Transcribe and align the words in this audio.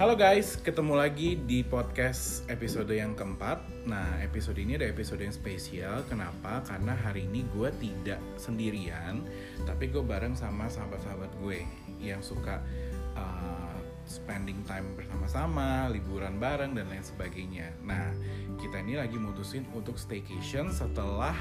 Halo 0.00 0.16
guys, 0.16 0.56
ketemu 0.56 0.96
lagi 0.96 1.36
di 1.36 1.60
podcast 1.60 2.48
episode 2.48 2.88
yang 2.88 3.12
keempat. 3.12 3.84
Nah, 3.84 4.16
episode 4.24 4.56
ini 4.56 4.80
ada 4.80 4.88
episode 4.88 5.20
yang 5.20 5.28
spesial. 5.36 6.00
Kenapa? 6.08 6.64
Karena 6.64 6.96
hari 6.96 7.28
ini 7.28 7.44
gue 7.52 7.68
tidak 7.76 8.16
sendirian, 8.40 9.20
tapi 9.68 9.92
gue 9.92 10.00
bareng 10.00 10.32
sama 10.32 10.72
sahabat-sahabat 10.72 11.36
gue 11.44 11.68
yang 12.00 12.24
suka 12.24 12.64
uh, 13.12 13.76
spending 14.08 14.64
time 14.64 14.88
bersama-sama, 14.96 15.92
liburan 15.92 16.40
bareng 16.40 16.72
dan 16.72 16.88
lain 16.88 17.04
sebagainya. 17.04 17.68
Nah, 17.84 18.16
kita 18.56 18.80
ini 18.80 18.96
lagi 18.96 19.20
mutusin 19.20 19.68
untuk 19.76 20.00
staycation 20.00 20.72
setelah 20.72 21.36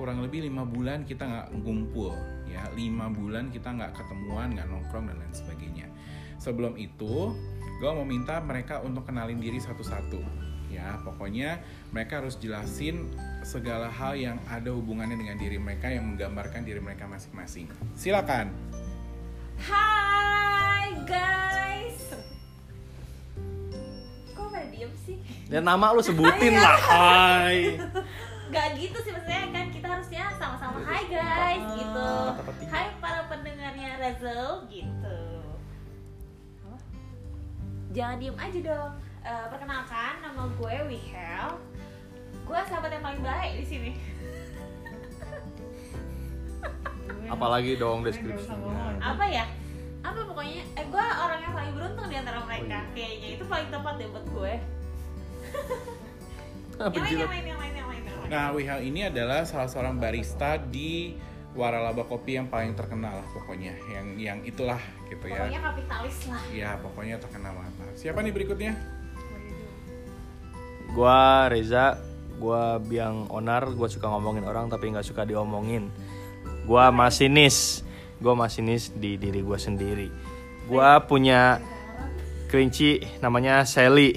kurang 0.00 0.24
lebih 0.24 0.48
lima 0.48 0.64
bulan 0.64 1.04
kita 1.04 1.28
nggak 1.28 1.60
ngumpul, 1.60 2.16
ya 2.48 2.72
lima 2.72 3.12
bulan 3.12 3.52
kita 3.52 3.68
nggak 3.68 3.92
ketemuan, 4.00 4.56
nggak 4.56 4.64
nongkrong 4.64 5.12
dan 5.12 5.20
lain 5.20 5.34
sebagainya. 5.36 5.92
Sebelum 6.40 6.78
itu, 6.78 7.34
gue 7.78 7.90
mau 7.94 8.02
minta 8.02 8.42
mereka 8.42 8.82
untuk 8.82 9.06
kenalin 9.06 9.38
diri 9.38 9.62
satu-satu 9.62 10.18
ya 10.66 10.98
pokoknya 11.06 11.62
mereka 11.94 12.18
harus 12.18 12.34
jelasin 12.42 13.06
segala 13.46 13.86
hal 13.86 14.18
yang 14.18 14.36
ada 14.50 14.74
hubungannya 14.74 15.14
dengan 15.14 15.38
diri 15.38 15.62
mereka 15.62 15.86
yang 15.86 16.10
menggambarkan 16.10 16.66
diri 16.66 16.82
mereka 16.82 17.06
masing-masing 17.06 17.70
silakan 17.94 18.50
Hai 19.58 20.94
guys 21.02 22.14
Kok 24.34 24.46
pada 24.54 24.70
diem 24.70 24.94
sih? 25.02 25.18
Dan 25.50 25.66
nama 25.66 25.90
lu 25.90 25.98
sebutin 25.98 26.54
lah, 26.54 26.78
hai. 26.78 27.74
Gak 28.54 28.78
gitu 28.78 29.02
sih 29.02 29.10
maksudnya 29.10 29.50
kan 29.50 29.66
kita 29.74 29.86
harusnya 29.90 30.30
sama-sama 30.38 30.78
Hai 30.86 31.02
guys 31.10 31.64
gitu. 31.74 32.10
Hai 32.70 32.94
para 33.02 33.26
pendengarnya 33.26 33.98
Razel 33.98 34.70
gitu? 34.70 35.27
Jangan 37.90 38.16
diem 38.16 38.34
aja 38.34 38.58
dong 38.62 38.90
Eh, 39.20 39.44
Perkenalkan 39.46 40.12
nama 40.20 40.42
gue 40.48 40.74
Wihel 40.86 41.46
Gue 42.42 42.58
sahabat 42.64 42.90
yang 42.90 43.02
paling 43.02 43.20
baik 43.20 43.52
di 43.56 43.64
sini 43.66 43.90
Apalagi 47.28 47.76
dong 47.76 48.02
deskripsinya. 48.02 48.96
Apa 49.04 49.24
ya? 49.26 49.44
Apa 50.00 50.24
pokoknya 50.24 50.62
Eh 50.72 50.84
gue 50.84 51.02
orang 51.02 51.38
yang 51.40 51.52
paling 51.52 51.72
beruntung 51.72 52.06
di 52.06 52.16
antara 52.16 52.38
mereka 52.40 52.78
Oh, 52.78 52.80
iya. 52.88 52.94
Kayaknya 52.94 53.28
itu 53.30 53.44
paling 53.44 53.68
tepat 53.68 53.92
deh 53.96 54.08
buat 54.08 54.26
gue 54.26 54.52
Apa 56.78 56.94
yang 56.94 57.02
lain, 57.02 57.10
yang 57.10 57.28
lain, 57.28 57.44
yang 57.44 57.58
lain, 57.58 57.72
yang 57.74 57.86
lain, 57.88 58.00
yang 58.00 58.16
lain. 58.16 58.28
nah 58.28 58.44
Wihal 58.50 58.80
ini 58.80 59.00
adalah 59.04 59.42
salah 59.42 59.66
seorang 59.66 59.96
barista 59.96 60.56
di 60.56 61.12
waralaba 61.56 62.04
kopi 62.04 62.36
yang 62.36 62.46
paling 62.46 62.76
terkenal 62.76 63.24
pokoknya 63.32 63.72
yang 63.88 64.06
yang 64.16 64.38
itulah 64.44 64.78
gitu 65.08 65.24
ya 65.26 65.48
Pokoknya 65.48 65.60
kapitalis 65.64 66.16
lah. 66.28 66.42
ya 66.52 66.70
pokoknya 66.78 67.16
terkenal 67.16 67.52
banget 67.56 67.72
siapa 67.96 68.20
nih 68.20 68.32
berikutnya 68.32 68.72
Gua 70.88 71.46
Reza, 71.52 72.00
gua 72.40 72.80
biang 72.80 73.28
onar, 73.28 73.68
gua 73.76 73.92
suka 73.92 74.08
ngomongin 74.08 74.48
orang 74.48 74.72
tapi 74.72 74.88
nggak 74.88 75.04
suka 75.04 75.28
diomongin. 75.28 75.92
Gua 76.64 76.88
masinis, 76.88 77.84
gua 78.18 78.32
masinis 78.32 78.88
di 78.96 79.20
diri 79.20 79.44
gua 79.44 79.60
sendiri. 79.60 80.08
Gua 80.64 80.96
punya 81.04 81.60
kelinci 82.48 83.04
namanya 83.20 83.68
Sally. 83.68 84.16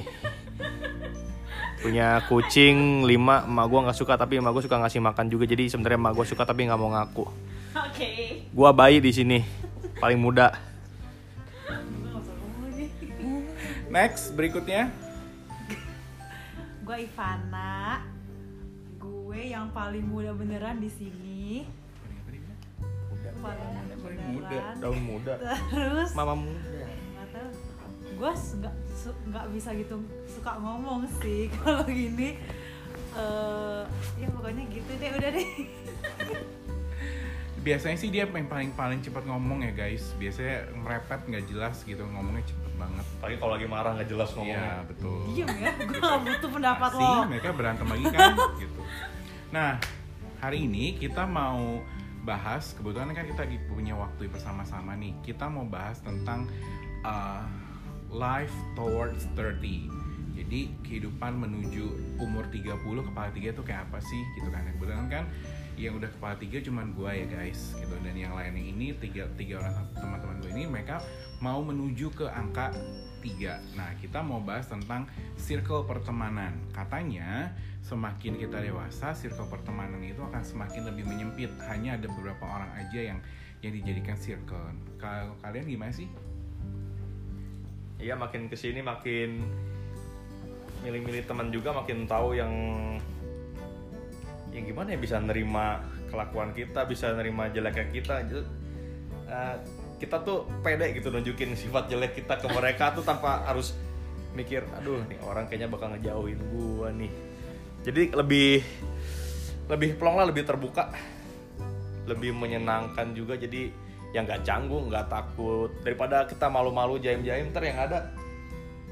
Punya 1.81 2.21
kucing 2.29 3.09
lima, 3.09 3.43
emak 3.43 3.65
gua 3.65 3.79
nggak 3.89 3.97
suka 3.97 4.13
tapi 4.13 4.37
emak 4.37 4.53
gua 4.53 4.63
suka 4.63 4.77
ngasih 4.77 5.01
makan 5.01 5.25
juga. 5.33 5.49
Jadi 5.49 5.67
sebenarnya 5.67 5.97
emak 5.97 6.13
gua 6.13 6.25
suka 6.29 6.45
tapi 6.45 6.69
nggak 6.69 6.79
mau 6.79 6.93
ngaku. 6.93 7.25
Oke. 7.73 8.11
Gua 8.53 8.69
bayi 8.69 9.01
di 9.01 9.09
sini, 9.09 9.41
paling 9.97 10.21
muda. 10.21 10.71
next 13.91 14.31
berikutnya 14.39 14.87
Gue 16.81 17.07
Ivana. 17.07 18.03
Gue 18.99 19.55
yang 19.55 19.71
paling 19.71 20.03
muda 20.03 20.35
beneran 20.35 20.83
di 20.83 20.91
sini. 20.91 21.63
Paling 23.39 23.75
muda 23.95 24.23
muda. 24.27 24.59
Daun 24.75 24.99
muda. 24.99 25.33
Terus 25.71 26.11
Mama 26.11 26.35
muda. 26.35 26.83
Gue 28.15 28.31
nggak 28.31 28.75
nggak 29.27 29.45
bisa 29.51 29.69
gitu 29.73 29.95
suka 30.27 30.57
ngomong 30.57 31.05
sih 31.19 31.49
kalau 31.57 31.83
gini. 31.83 32.37
eh 33.11 33.83
ya 34.15 34.27
pokoknya 34.29 34.63
gitu 34.71 34.91
deh 34.95 35.09
udah 35.11 35.29
deh. 35.31 35.47
biasanya 37.61 37.93
sih 37.93 38.09
dia 38.09 38.25
yang 38.25 38.49
paling 38.49 38.73
paling 38.73 39.05
cepat 39.05 39.21
ngomong 39.29 39.61
ya 39.61 39.69
guys 39.69 40.17
biasanya 40.17 40.65
merepet 40.73 41.21
nggak 41.29 41.45
jelas 41.45 41.77
gitu 41.85 42.01
ngomongnya 42.01 42.41
cepet 42.41 42.73
banget 42.73 43.05
Apalagi 43.21 43.37
kalau 43.37 43.51
lagi 43.53 43.67
marah 43.69 43.91
nggak 43.93 44.09
jelas 44.09 44.29
iya 44.31 44.37
ngomongnya. 44.41 44.73
betul 44.89 45.19
Diem 45.29 45.49
ya, 45.61 45.69
gue 45.93 45.99
gak 46.01 46.21
butuh 46.25 46.49
pendapat 46.49 46.89
Pasti 46.89 47.05
lo. 47.05 47.21
mereka 47.29 47.49
berantem 47.53 47.85
lagi 47.85 48.05
kan 48.09 48.33
gitu 48.57 48.81
nah 49.53 49.71
hari 50.41 50.57
ini 50.65 50.97
kita 50.97 51.23
mau 51.29 51.61
bahas 52.21 52.73
kebetulan 52.73 53.13
kan 53.13 53.29
kita 53.29 53.43
punya 53.67 53.93
waktu 53.93 54.25
bersama-sama 54.25 54.97
nih 54.97 55.13
kita 55.21 55.45
mau 55.45 55.61
bahas 55.61 56.01
tentang 56.01 56.49
uh, 57.05 57.45
life 58.11 58.53
towards 58.75 59.25
30 59.39 60.01
jadi 60.51 60.67
kehidupan 60.83 61.39
menuju 61.39 62.17
umur 62.19 62.43
30 62.51 62.75
kepala 62.83 63.31
tiga 63.31 63.55
itu 63.55 63.63
kayak 63.63 63.87
apa 63.87 64.03
sih? 64.03 64.21
Gitu 64.35 64.51
kan. 64.51 64.67
Kebetulan 64.75 65.07
kan 65.07 65.23
yang 65.79 65.95
udah 65.95 66.11
kepala 66.11 66.35
tiga 66.35 66.59
cuman 66.59 66.91
gua 66.91 67.15
ya 67.15 67.23
guys. 67.27 67.71
Gitu. 67.79 67.95
Dan 68.03 68.19
yang 68.19 68.35
lainnya 68.35 68.59
ini 68.59 68.91
tiga 68.99 69.31
tiga 69.39 69.63
orang 69.63 69.87
teman-teman 69.95 70.43
gue 70.43 70.51
ini 70.51 70.63
mereka 70.67 70.99
mau 71.39 71.63
menuju 71.63 72.11
ke 72.11 72.27
angka 72.27 72.75
tiga. 73.23 73.63
Nah 73.79 73.95
kita 73.99 74.19
mau 74.19 74.43
bahas 74.43 74.67
tentang 74.67 75.07
circle 75.39 75.87
pertemanan. 75.87 76.51
Katanya 76.75 77.55
semakin 77.87 78.35
kita 78.35 78.59
dewasa 78.59 79.15
circle 79.15 79.47
pertemanan 79.47 80.03
itu 80.03 80.19
akan 80.19 80.43
semakin 80.43 80.83
lebih 80.89 81.07
menyempit. 81.07 81.51
Hanya 81.69 81.95
ada 81.95 82.11
beberapa 82.11 82.43
orang 82.43 82.75
aja 82.75 83.15
yang 83.15 83.19
yang 83.63 83.71
dijadikan 83.71 84.19
circle. 84.19 84.67
Kalau 84.99 85.39
kalian 85.39 85.63
gimana 85.63 85.95
sih 85.95 86.11
Iya 88.01 88.17
makin 88.17 88.49
ke 88.49 88.57
sini 88.57 88.81
makin 88.81 89.45
milih-milih 90.81 91.29
teman 91.29 91.53
juga 91.53 91.69
makin 91.77 92.09
tahu 92.09 92.33
yang 92.33 92.53
yang 94.51 94.65
gimana 94.65 94.97
ya 94.97 94.99
bisa 94.99 95.21
nerima 95.21 95.85
kelakuan 96.09 96.51
kita 96.57 96.89
bisa 96.89 97.13
nerima 97.13 97.47
jeleknya 97.53 97.85
kita. 97.93 98.15
Gitu 98.25 98.41
Eh, 99.31 99.55
kita 99.95 100.19
tuh 100.27 100.43
pede 100.59 100.91
gitu 100.91 101.07
nunjukin 101.07 101.55
sifat 101.55 101.87
jelek 101.87 102.19
kita 102.19 102.35
ke 102.35 102.51
mereka 102.51 102.91
tuh 102.91 103.05
tanpa 103.05 103.47
harus 103.47 103.71
mikir 104.35 104.65
aduh 104.75 104.99
nih 105.07 105.19
orang 105.23 105.47
kayaknya 105.47 105.71
bakal 105.71 105.87
ngejauhin 105.95 106.41
gua 106.51 106.91
nih. 106.91 107.11
Jadi 107.87 108.11
lebih 108.11 108.59
lebih 109.71 109.95
plong 109.95 110.19
lah 110.19 110.27
lebih 110.27 110.43
terbuka 110.43 110.91
lebih 112.11 112.35
menyenangkan 112.35 113.15
juga. 113.15 113.39
Jadi 113.39 113.71
yang 114.11 114.23
nggak 114.23 114.43
canggung 114.43 114.87
nggak 114.87 115.07
takut 115.07 115.71
daripada 115.81 116.23
kita 116.25 116.47
malu-malu 116.47 116.99
jaim-jaim 116.99 117.47
ntar 117.49 117.63
yang 117.63 117.79
ada 117.79 118.11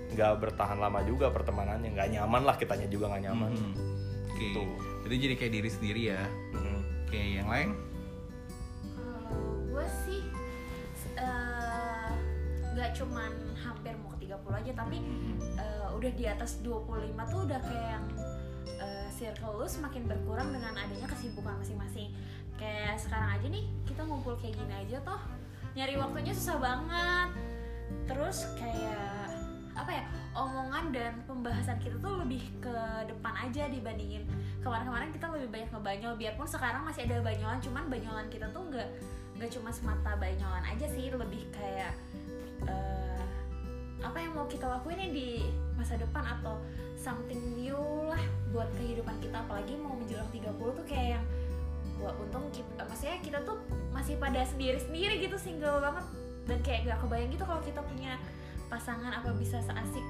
nggak 0.10 0.34
bertahan 0.40 0.80
lama 0.80 1.04
juga 1.04 1.30
pertemanannya 1.30 1.92
nggak 1.92 2.10
nyaman 2.12 2.42
lah 2.42 2.56
kitanya 2.56 2.88
juga 2.88 3.12
nggak 3.12 3.24
nyaman 3.26 3.52
Mhm. 3.52 3.74
oke 4.26 4.48
Tuh. 4.56 4.70
jadi 5.04 5.16
jadi 5.20 5.36
kayak 5.36 5.54
diri 5.54 5.70
sendiri 5.70 6.02
ya 6.10 6.22
Mhm. 6.56 6.80
oke 7.06 7.20
yang 7.20 7.48
lain 7.48 7.70
gue 9.70 9.86
sih 10.04 10.22
eh, 11.16 12.10
nggak 12.70 12.90
cuman 12.96 13.32
hampir 13.60 13.94
mau 14.00 14.16
ke 14.16 14.26
30 14.26 14.56
aja 14.56 14.72
tapi 14.74 14.98
eh, 15.60 15.88
udah 15.94 16.12
di 16.16 16.26
atas 16.26 16.64
25 16.64 16.80
tuh 17.28 17.40
udah 17.44 17.60
kayak 17.60 17.88
yang 17.92 18.06
eh, 18.80 19.08
circle 19.12 19.60
lu 19.60 19.68
semakin 19.68 20.08
berkurang 20.08 20.50
dengan 20.50 20.72
adanya 20.74 21.04
kesibukan 21.06 21.60
masing-masing. 21.60 22.16
Kayak 22.60 23.00
sekarang 23.00 23.30
aja 23.40 23.48
nih 23.48 23.66
kita 23.88 24.02
ngumpul 24.04 24.36
kayak 24.36 24.60
gini 24.60 24.74
aja 24.76 25.00
toh. 25.08 25.22
Nyari 25.80 25.96
waktunya 25.96 26.36
susah 26.36 26.60
banget. 26.60 27.30
Terus 28.06 28.52
kayak 28.60 29.32
apa 29.80 29.92
ya 29.96 30.04
omongan 30.36 30.92
dan 30.92 31.14
pembahasan 31.24 31.80
kita 31.80 31.96
tuh 32.04 32.20
lebih 32.20 32.44
ke 32.60 32.76
depan 33.08 33.34
aja 33.48 33.72
dibandingin 33.72 34.28
kemarin-kemarin 34.60 35.16
kita 35.16 35.32
lebih 35.32 35.48
banyak 35.48 35.70
ngebanyol. 35.72 36.14
Biarpun 36.20 36.48
sekarang 36.52 36.84
masih 36.84 37.08
ada 37.08 37.24
banyolan 37.24 37.64
cuman 37.64 37.88
banyolan 37.88 38.28
kita 38.28 38.52
tuh 38.52 38.68
nggak 38.68 38.90
nggak 39.40 39.50
cuma 39.56 39.72
semata 39.72 40.20
banyolan 40.20 40.64
aja 40.68 40.86
sih. 40.92 41.08
Lebih 41.16 41.48
kayak 41.56 41.96
eh, 42.68 43.24
apa 44.04 44.18
yang 44.20 44.36
mau 44.36 44.48
kita 44.52 44.68
lakuin 44.68 45.00
nih 45.00 45.12
di 45.16 45.30
masa 45.80 45.96
depan 45.96 46.28
atau 46.28 46.60
something 47.00 47.40
new 47.56 47.80
lah 48.12 48.20
buat 48.52 48.68
kehidupan 48.76 49.16
kita. 49.24 49.48
Apalagi 49.48 49.80
mau 49.80 49.96
menjelang 49.96 50.28
30 50.28 50.60
tuh 50.60 50.84
kayak 50.84 51.16
yang 51.16 51.26
wah 52.00 52.16
untung 52.16 52.48
kita, 52.50 52.80
maksudnya 52.80 53.18
kita 53.20 53.40
tuh 53.44 53.60
masih 53.90 54.16
pada 54.16 54.40
sendiri-sendiri 54.42 55.20
gitu 55.20 55.36
single 55.36 55.80
banget 55.80 56.06
dan 56.46 56.58
kayak 56.60 56.80
gak 56.88 57.00
kebayang 57.00 57.30
gitu 57.30 57.44
kalau 57.44 57.62
kita 57.62 57.82
punya 57.84 58.16
pasangan 58.66 59.12
apa 59.12 59.30
bisa 59.34 59.60
seasik 59.60 60.06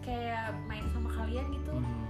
kayak 0.00 0.54
main 0.64 0.84
sama 0.88 1.10
kalian 1.10 1.44
gitu 1.50 1.72
Mhm. 1.72 2.02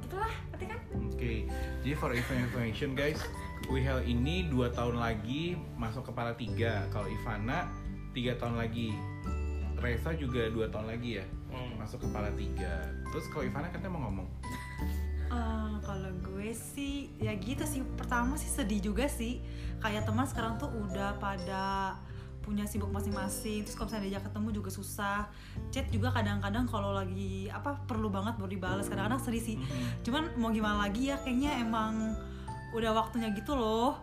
gitulah 0.00 0.32
berarti 0.48 0.66
kan 0.68 0.78
Oke, 1.08 1.34
jadi 1.80 1.94
for 1.94 2.10
information 2.12 2.92
guys, 2.92 3.18
Wihel 3.66 4.02
ini 4.02 4.46
dua 4.46 4.68
tahun 4.68 4.98
lagi 4.98 5.54
masuk 5.72 6.10
kepala 6.10 6.34
tiga. 6.34 6.82
Kalau 6.90 7.06
Ivana 7.06 7.70
tiga 8.10 8.34
tahun 8.34 8.58
lagi 8.58 8.90
Reza 9.78 10.10
juga 10.12 10.46
dua 10.48 10.66
tahun 10.66 10.86
lagi 10.88 11.18
ya 11.18 11.26
Hmm. 11.48 11.76
masuk 11.76 12.02
kepala 12.02 12.32
tiga 12.32 12.80
terus 13.08 13.28
kalau 13.28 13.44
Ivana 13.44 13.68
katanya 13.68 13.92
mau 13.92 14.06
ngomong 14.06 14.28
Eh, 15.28 15.74
kalau 15.80 16.08
gue 16.22 16.31
ya 17.22 17.32
gitu 17.38 17.62
sih 17.62 17.86
pertama 17.94 18.34
sih 18.34 18.50
sedih 18.50 18.92
juga 18.92 19.06
sih. 19.06 19.38
Kayak 19.78 20.10
teman 20.10 20.26
sekarang 20.26 20.58
tuh 20.58 20.68
udah 20.68 21.16
pada 21.22 21.94
punya 22.42 22.66
sibuk 22.66 22.90
masing-masing 22.90 23.62
terus 23.62 23.78
kalau 23.78 23.86
misalnya 23.86 24.04
diajak 24.10 24.24
ketemu 24.26 24.48
juga 24.50 24.70
susah. 24.74 25.30
Chat 25.70 25.86
juga 25.94 26.10
kadang-kadang 26.10 26.66
kalau 26.66 26.90
lagi 26.90 27.46
apa 27.46 27.78
perlu 27.86 28.10
banget 28.10 28.34
baru 28.34 28.50
dibalas 28.50 28.90
kadang-kadang 28.90 29.22
sedih 29.22 29.42
sih. 29.42 29.56
Cuman 30.02 30.34
mau 30.36 30.50
gimana 30.50 30.90
lagi 30.90 31.14
ya 31.14 31.16
kayaknya 31.22 31.62
emang 31.62 32.18
udah 32.74 32.90
waktunya 32.92 33.30
gitu 33.32 33.54
loh. 33.54 34.02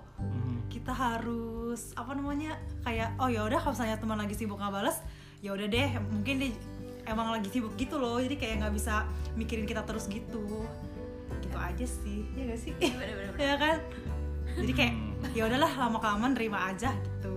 Kita 0.71 0.95
harus 0.95 1.91
apa 1.99 2.15
namanya 2.15 2.55
kayak 2.87 3.19
oh 3.19 3.27
ya 3.27 3.43
udah 3.43 3.59
kalau 3.59 3.75
misalnya 3.75 3.99
teman 3.99 4.17
lagi 4.17 4.35
sibuk 4.39 4.55
nggak 4.55 4.71
balas 4.71 5.03
ya 5.43 5.51
udah 5.51 5.67
deh. 5.67 5.89
Mungkin 5.99 6.35
dia 6.39 6.55
emang 7.11 7.35
lagi 7.35 7.51
sibuk 7.51 7.75
gitu 7.75 7.99
loh. 7.99 8.23
Jadi 8.23 8.39
kayak 8.39 8.63
nggak 8.63 8.73
bisa 8.79 9.03
mikirin 9.35 9.67
kita 9.67 9.83
terus 9.83 10.07
gitu 10.07 10.63
gitu 11.49 11.57
aja 11.57 11.85
sih 11.85 12.19
ya 12.31 12.43
gak 12.45 12.59
sih 12.59 12.71
bener-bener 12.77 13.33
ya 13.49 13.55
kan 13.57 13.77
jadi 14.55 14.73
kayak 14.73 14.93
Hmm. 15.19 15.35
ya 15.35 15.43
udahlah 15.45 15.67
lama 15.77 15.99
kelamaan 15.99 16.31
terima 16.31 16.71
aja 16.71 16.95
gitu 16.95 17.35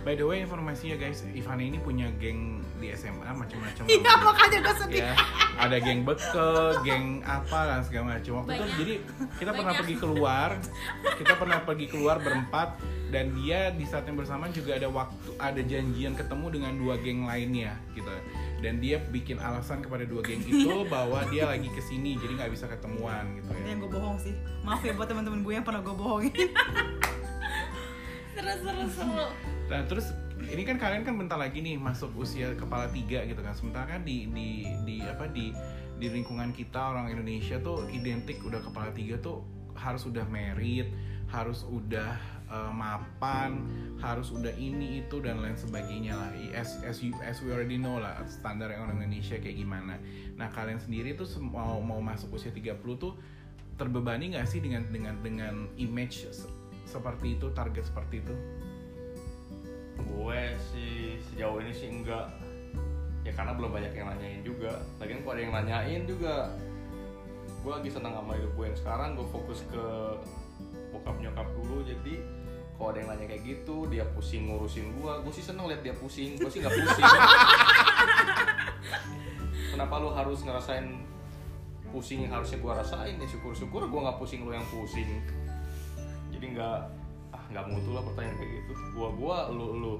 By 0.00 0.12
the 0.12 0.24
way 0.24 0.40
informasi 0.40 0.92
ya 0.92 0.96
guys, 0.96 1.24
Ivana 1.28 1.60
ini 1.60 1.76
punya 1.76 2.08
geng 2.14 2.60
di 2.76 2.88
SMA 2.90 3.24
macam-macam. 3.26 3.84
iya 3.84 4.12
makanya 4.18 4.58
gue 4.60 4.74
sedih 4.78 5.00
ya 5.02 5.12
ada 5.58 5.76
geng 5.76 6.04
bekel, 6.04 6.56
geng 6.82 7.20
apa 7.20 7.58
dan 7.66 7.80
segala 7.82 8.04
macam. 8.14 8.32
Waktu 8.38 8.48
itu 8.48 8.56
Banyak. 8.58 8.76
jadi 8.76 8.94
kita 9.34 9.50
pernah 9.50 9.64
Banyak. 9.66 9.80
pergi 9.80 9.96
keluar, 9.96 10.50
kita 11.16 11.34
pernah 11.36 11.58
pergi 11.60 11.86
keluar 11.86 12.16
berempat 12.16 12.68
dan 13.08 13.32
dia 13.34 13.68
di 13.70 13.84
saat 13.84 14.04
yang 14.04 14.16
bersamaan 14.16 14.52
juga 14.52 14.72
ada 14.72 14.88
waktu 14.88 15.30
ada 15.36 15.60
janjian 15.62 16.12
ketemu 16.14 16.46
dengan 16.50 16.72
dua 16.74 16.94
geng 16.96 17.24
lainnya 17.24 17.76
gitu. 17.92 18.08
Dan 18.58 18.82
dia 18.82 18.98
bikin 18.98 19.38
alasan 19.38 19.86
kepada 19.86 20.02
dua 20.02 20.18
geng 20.26 20.42
itu 20.42 20.82
bahwa 20.92 21.22
dia 21.30 21.46
lagi 21.46 21.70
ke 21.70 21.78
sini 21.78 22.18
jadi 22.18 22.42
nggak 22.42 22.52
bisa 22.52 22.66
ketemuan 22.66 23.38
gitu 23.38 23.54
ya. 23.54 23.64
yang 23.70 23.78
gue 23.78 23.90
bohong 23.90 24.18
sih 24.18 24.34
maaf 24.66 24.82
ya 24.82 24.92
buat 24.98 25.06
teman-teman 25.06 25.46
gue 25.46 25.52
yang 25.54 25.62
pernah 25.62 25.78
gue 25.78 25.94
bohongin 25.94 26.34
seru 28.34 28.54
seru 28.58 28.84
seru 28.90 29.26
Nah 29.68 29.84
terus 29.84 30.16
ini 30.48 30.64
kan 30.64 30.80
kalian 30.80 31.04
kan 31.04 31.14
bentar 31.14 31.36
lagi 31.36 31.60
nih 31.60 31.76
masuk 31.76 32.16
usia 32.16 32.56
kepala 32.56 32.88
tiga 32.88 33.22
gitu 33.28 33.40
kan. 33.44 33.52
Sementara 33.52 33.84
kan 33.96 34.02
di 34.02 34.24
di 34.32 34.64
di 34.88 34.96
apa 35.04 35.28
di 35.28 35.52
di 36.00 36.06
lingkungan 36.08 36.56
kita 36.56 36.96
orang 36.96 37.12
Indonesia 37.12 37.60
tuh 37.60 37.84
identik 37.92 38.40
udah 38.40 38.64
kepala 38.64 38.90
tiga 38.96 39.20
tuh 39.20 39.44
harus 39.76 40.08
udah 40.08 40.24
merit, 40.26 40.88
harus 41.30 41.62
udah 41.68 42.16
eh, 42.48 42.72
mapan, 42.72 43.64
harus 44.00 44.32
udah 44.32 44.52
ini 44.56 45.04
itu 45.04 45.20
dan 45.20 45.40
lain 45.44 45.54
sebagainya 45.54 46.16
lah. 46.16 46.30
As 46.56 46.80
as 46.82 47.00
you, 47.04 47.12
as 47.20 47.40
we 47.44 47.52
already 47.52 47.76
know 47.76 48.00
lah 48.00 48.18
standar 48.28 48.72
yang 48.72 48.88
orang 48.88 49.04
Indonesia 49.04 49.36
kayak 49.38 49.56
gimana. 49.60 50.00
Nah 50.34 50.48
kalian 50.50 50.80
sendiri 50.82 51.14
tuh 51.14 51.28
mau 51.38 51.78
mau 51.78 52.00
masuk 52.00 52.36
usia 52.36 52.50
30 52.50 52.80
tuh 52.98 53.14
terbebani 53.78 54.34
nggak 54.34 54.46
sih 54.48 54.58
dengan 54.58 54.88
dengan 54.90 55.14
dengan 55.22 55.54
image 55.78 56.26
se- 56.34 56.50
seperti 56.88 57.38
itu, 57.38 57.52
target 57.54 57.84
seperti 57.86 58.24
itu? 58.24 58.34
gue 59.98 60.40
sih 60.72 61.18
sejauh 61.30 61.58
ini 61.62 61.72
sih 61.74 61.88
enggak 61.90 62.30
ya 63.26 63.32
karena 63.34 63.52
belum 63.56 63.70
banyak 63.74 63.92
yang 63.92 64.06
nanyain 64.08 64.40
juga 64.46 64.80
lagian 65.02 65.20
kalau 65.26 65.34
ada 65.36 65.42
yang 65.42 65.54
nanyain 65.54 66.02
juga 66.06 66.34
gue 67.60 67.72
lagi 67.74 67.90
senang 67.90 68.14
sama 68.14 68.38
hidup 68.38 68.52
gue 68.54 68.64
yang 68.70 68.78
sekarang 68.78 69.08
gue 69.18 69.26
fokus 69.28 69.60
ke 69.68 69.84
bokap 70.94 71.16
nyokap 71.20 71.48
dulu 71.58 71.84
jadi 71.84 72.14
kalau 72.78 72.94
ada 72.94 73.02
yang 73.02 73.10
nanya 73.10 73.26
kayak 73.26 73.42
gitu 73.42 73.90
dia 73.90 74.06
pusing 74.14 74.46
ngurusin 74.46 74.86
gue 74.94 75.12
gue 75.26 75.32
sih 75.34 75.42
seneng 75.42 75.66
liat 75.66 75.82
dia 75.82 75.94
pusing 75.98 76.38
gue 76.38 76.46
sih 76.46 76.62
nggak 76.62 76.72
pusing 76.78 77.06
kenapa 79.74 79.94
lu 79.98 80.14
harus 80.14 80.38
ngerasain 80.46 80.86
pusing 81.90 82.22
yang 82.22 82.32
harusnya 82.38 82.62
gue 82.62 82.72
rasain 82.72 83.14
ya 83.18 83.26
syukur-syukur 83.26 83.90
gue 83.90 84.00
nggak 84.00 84.18
pusing 84.22 84.46
lu 84.46 84.54
yang 84.54 84.64
pusing 84.70 85.10
jadi 86.30 86.54
nggak 86.54 86.78
ah 87.34 87.42
nggak 87.50 87.66
mutu 87.66 87.90
lah 87.92 88.02
pertanyaan 88.06 88.36
kayak 88.38 88.50
gitu 88.62 88.72
gua 88.94 89.08
gua 89.12 89.36
lu 89.50 89.74
lu 89.74 89.94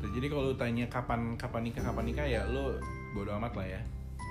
gitu. 0.00 0.16
Jadi 0.16 0.26
kalau 0.32 0.42
lu 0.48 0.54
tanya 0.56 0.84
kapan 0.88 1.36
kapan 1.36 1.60
nikah 1.68 1.82
kapan 1.92 2.04
nikah 2.08 2.26
ya 2.26 2.42
lu 2.48 2.80
bodo 3.12 3.36
amat 3.36 3.52
lah 3.52 3.66
ya. 3.78 3.80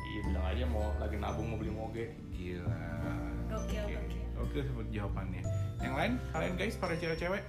iya 0.10 0.20
bilang 0.26 0.46
aja 0.50 0.66
mau 0.66 0.90
lagi 0.98 1.16
nabung 1.22 1.54
mau 1.54 1.58
beli 1.62 1.70
moge 1.70 2.06
Gila. 2.34 2.66
Oke. 3.54 3.78
gokil. 3.78 4.26
Oke 4.42 4.60
seperti 4.66 4.90
jawabannya. 4.98 5.69
Yang 5.80 5.94
lain? 5.96 6.14
Kalian 6.36 6.54
guys 6.60 6.76
para 6.76 6.96
cewek-cewek? 7.00 7.44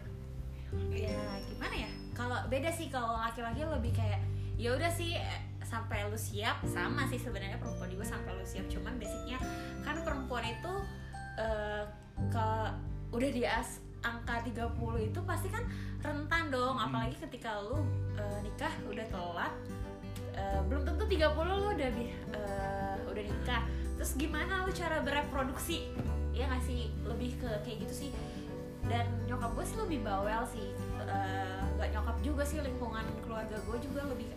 Ya 0.94 1.19
gimana 1.50 1.75
ya? 1.75 1.91
Kalau 2.15 2.38
beda 2.47 2.71
sih 2.71 2.87
kalau 2.87 3.19
laki-laki 3.19 3.67
lebih 3.67 3.93
kayak 3.94 4.23
ya 4.55 4.77
udah 4.77 4.91
sih 4.93 5.19
eh, 5.19 5.43
sampai 5.67 6.06
lu 6.06 6.19
siap 6.19 6.62
sama 6.67 7.06
sih 7.11 7.19
sebenarnya 7.19 7.59
perempuan 7.59 7.91
juga 7.91 8.06
sampai 8.06 8.31
lu 8.38 8.47
siap. 8.47 8.71
Cuman 8.71 8.99
basicnya 9.03 9.38
kan 9.82 9.99
perempuan 10.06 10.47
itu 10.47 10.75
eh, 11.43 11.85
ke 12.31 12.49
udah 13.11 13.31
di 13.35 13.43
as 13.43 13.82
angka 14.00 14.47
30 14.47 15.11
itu 15.12 15.21
pasti 15.26 15.49
kan 15.50 15.67
rentan 16.00 16.55
dong. 16.55 16.79
Hmm. 16.79 16.87
apalagi 16.87 17.19
ketika 17.19 17.59
lu 17.67 17.83
eh, 18.15 18.38
nikah 18.47 18.73
udah 18.87 19.06
telat 19.11 19.53
eh, 20.38 20.61
belum 20.71 20.87
tentu 20.87 21.03
30 21.03 21.35
lu 21.35 21.67
udah 21.75 21.91
eh, 21.91 22.97
udah 23.11 23.25
nikah. 23.26 23.62
Terus 23.99 24.17
gimana 24.17 24.65
lu 24.65 24.73
cara 24.73 25.03
bereproduksi 25.03 25.91
ya 26.41 26.47
nggak 26.49 26.65
sih? 26.65 26.89
Lebih 27.05 27.31
ke 27.37 27.51
kayak 27.61 27.79
gitu 27.85 27.95
sih. 28.07 28.11
Dan 28.89 29.05
nyokap 29.29 29.53
gue 29.53 29.65
sih 29.69 29.77
lebih 29.77 29.99
bawel 30.01 30.43
sih. 30.49 30.73
Eh, 31.05 31.61
nggak 31.77 31.89
nyokap 31.93 32.17
juga 32.25 32.43
sih 32.49 32.65
lingkungan 32.65 33.05
keluarga 33.25 33.57
gue 33.61 33.77
juga 33.85 34.09
lebih 34.09 34.33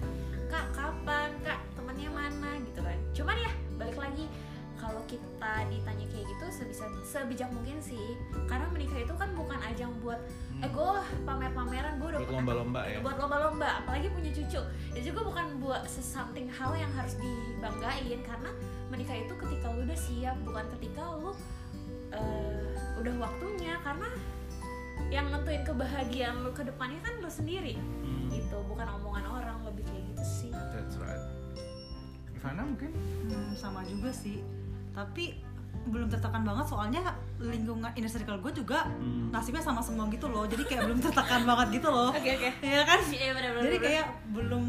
kak 0.52 0.68
kapan? 0.76 1.32
Kak 1.48 1.60
temennya 1.80 2.10
mana? 2.12 2.60
Gitu 2.60 2.80
kan. 2.84 2.98
Cuman 3.16 3.36
ya 3.40 3.52
balik 3.80 3.96
lagi 3.96 4.28
kalau 4.84 5.00
kita 5.08 5.54
ditanya 5.72 6.06
kayak 6.12 6.26
gitu 6.28 6.46
sebisa 6.52 6.86
sebijak 7.08 7.48
mungkin 7.56 7.80
sih. 7.80 8.20
Karena 8.52 8.68
menikah 8.68 9.00
itu 9.00 9.16
kan 9.16 9.32
bukan 9.32 9.56
ajang 9.72 9.96
buat 10.04 10.20
eh 10.60 10.68
gue 10.68 10.92
pamer-pameran 11.24 12.00
gue 12.00 12.08
udah 12.16 12.22
buat 12.24 12.36
lomba-lomba 12.40 12.82
ya. 12.88 13.00
buat 13.04 13.16
lomba-lomba 13.20 13.84
apalagi 13.84 14.12
punya 14.12 14.32
cucu. 14.36 14.62
Itu 14.92 15.00
juga 15.08 15.24
bukan 15.24 15.46
buat 15.64 15.88
something 15.88 16.52
hal 16.52 16.76
yang 16.76 16.92
harus 17.00 17.16
dibanggain. 17.16 18.20
Karena 18.28 18.52
menikah 18.92 19.16
itu 19.16 19.34
ketika 19.40 19.72
lu 19.72 19.88
udah 19.88 20.00
siap 20.00 20.36
bukan 20.44 20.66
ketika 20.78 21.02
lu 21.16 21.32
eh, 22.13 22.71
udah 22.95 23.13
waktunya 23.19 23.75
karena 23.80 24.07
yang 25.10 25.30
nentuin 25.30 25.62
kebahagiaan 25.62 26.42
lu 26.42 26.50
ke 26.50 26.63
depannya 26.63 26.98
kan 27.00 27.13
lu 27.18 27.30
sendiri. 27.30 27.77
Hmm, 27.77 28.30
gitu 28.30 28.57
bukan 28.65 28.88
omongan 28.92 29.25
orang 29.27 29.58
lebih 29.63 29.84
kayak 29.84 30.03
gitu 30.10 30.24
sih. 30.24 30.51
That's 30.51 30.98
right. 30.98 31.22
Ivana 32.34 32.65
mungkin? 32.65 32.91
Hmm, 33.24 33.53
sama 33.53 33.82
juga 33.84 34.10
sih. 34.10 34.41
Tapi 34.91 35.38
belum 35.84 36.08
tertekan 36.08 36.41
banget 36.41 36.65
soalnya 36.65 37.01
lingkungan 37.38 37.91
inner 37.93 38.08
circle 38.08 38.39
gue 38.39 38.53
juga 38.55 38.86
Hmm. 38.88 39.29
nasibnya 39.29 39.60
sama 39.60 39.82
semua 39.82 40.08
gitu 40.08 40.25
loh. 40.25 40.46
Jadi 40.46 40.63
kayak 40.63 40.88
belum 40.88 41.00
tertekan 41.00 41.41
banget 41.50 41.67
gitu 41.77 41.89
loh. 41.89 42.10
Oke 42.10 42.29
oke. 42.32 42.50
Ya 42.62 42.82
kan? 42.84 43.00
Iya 43.03 43.32
benar-benar 43.34 43.63
jadi 43.67 43.77
kayak 43.79 44.05
belum 44.32 44.65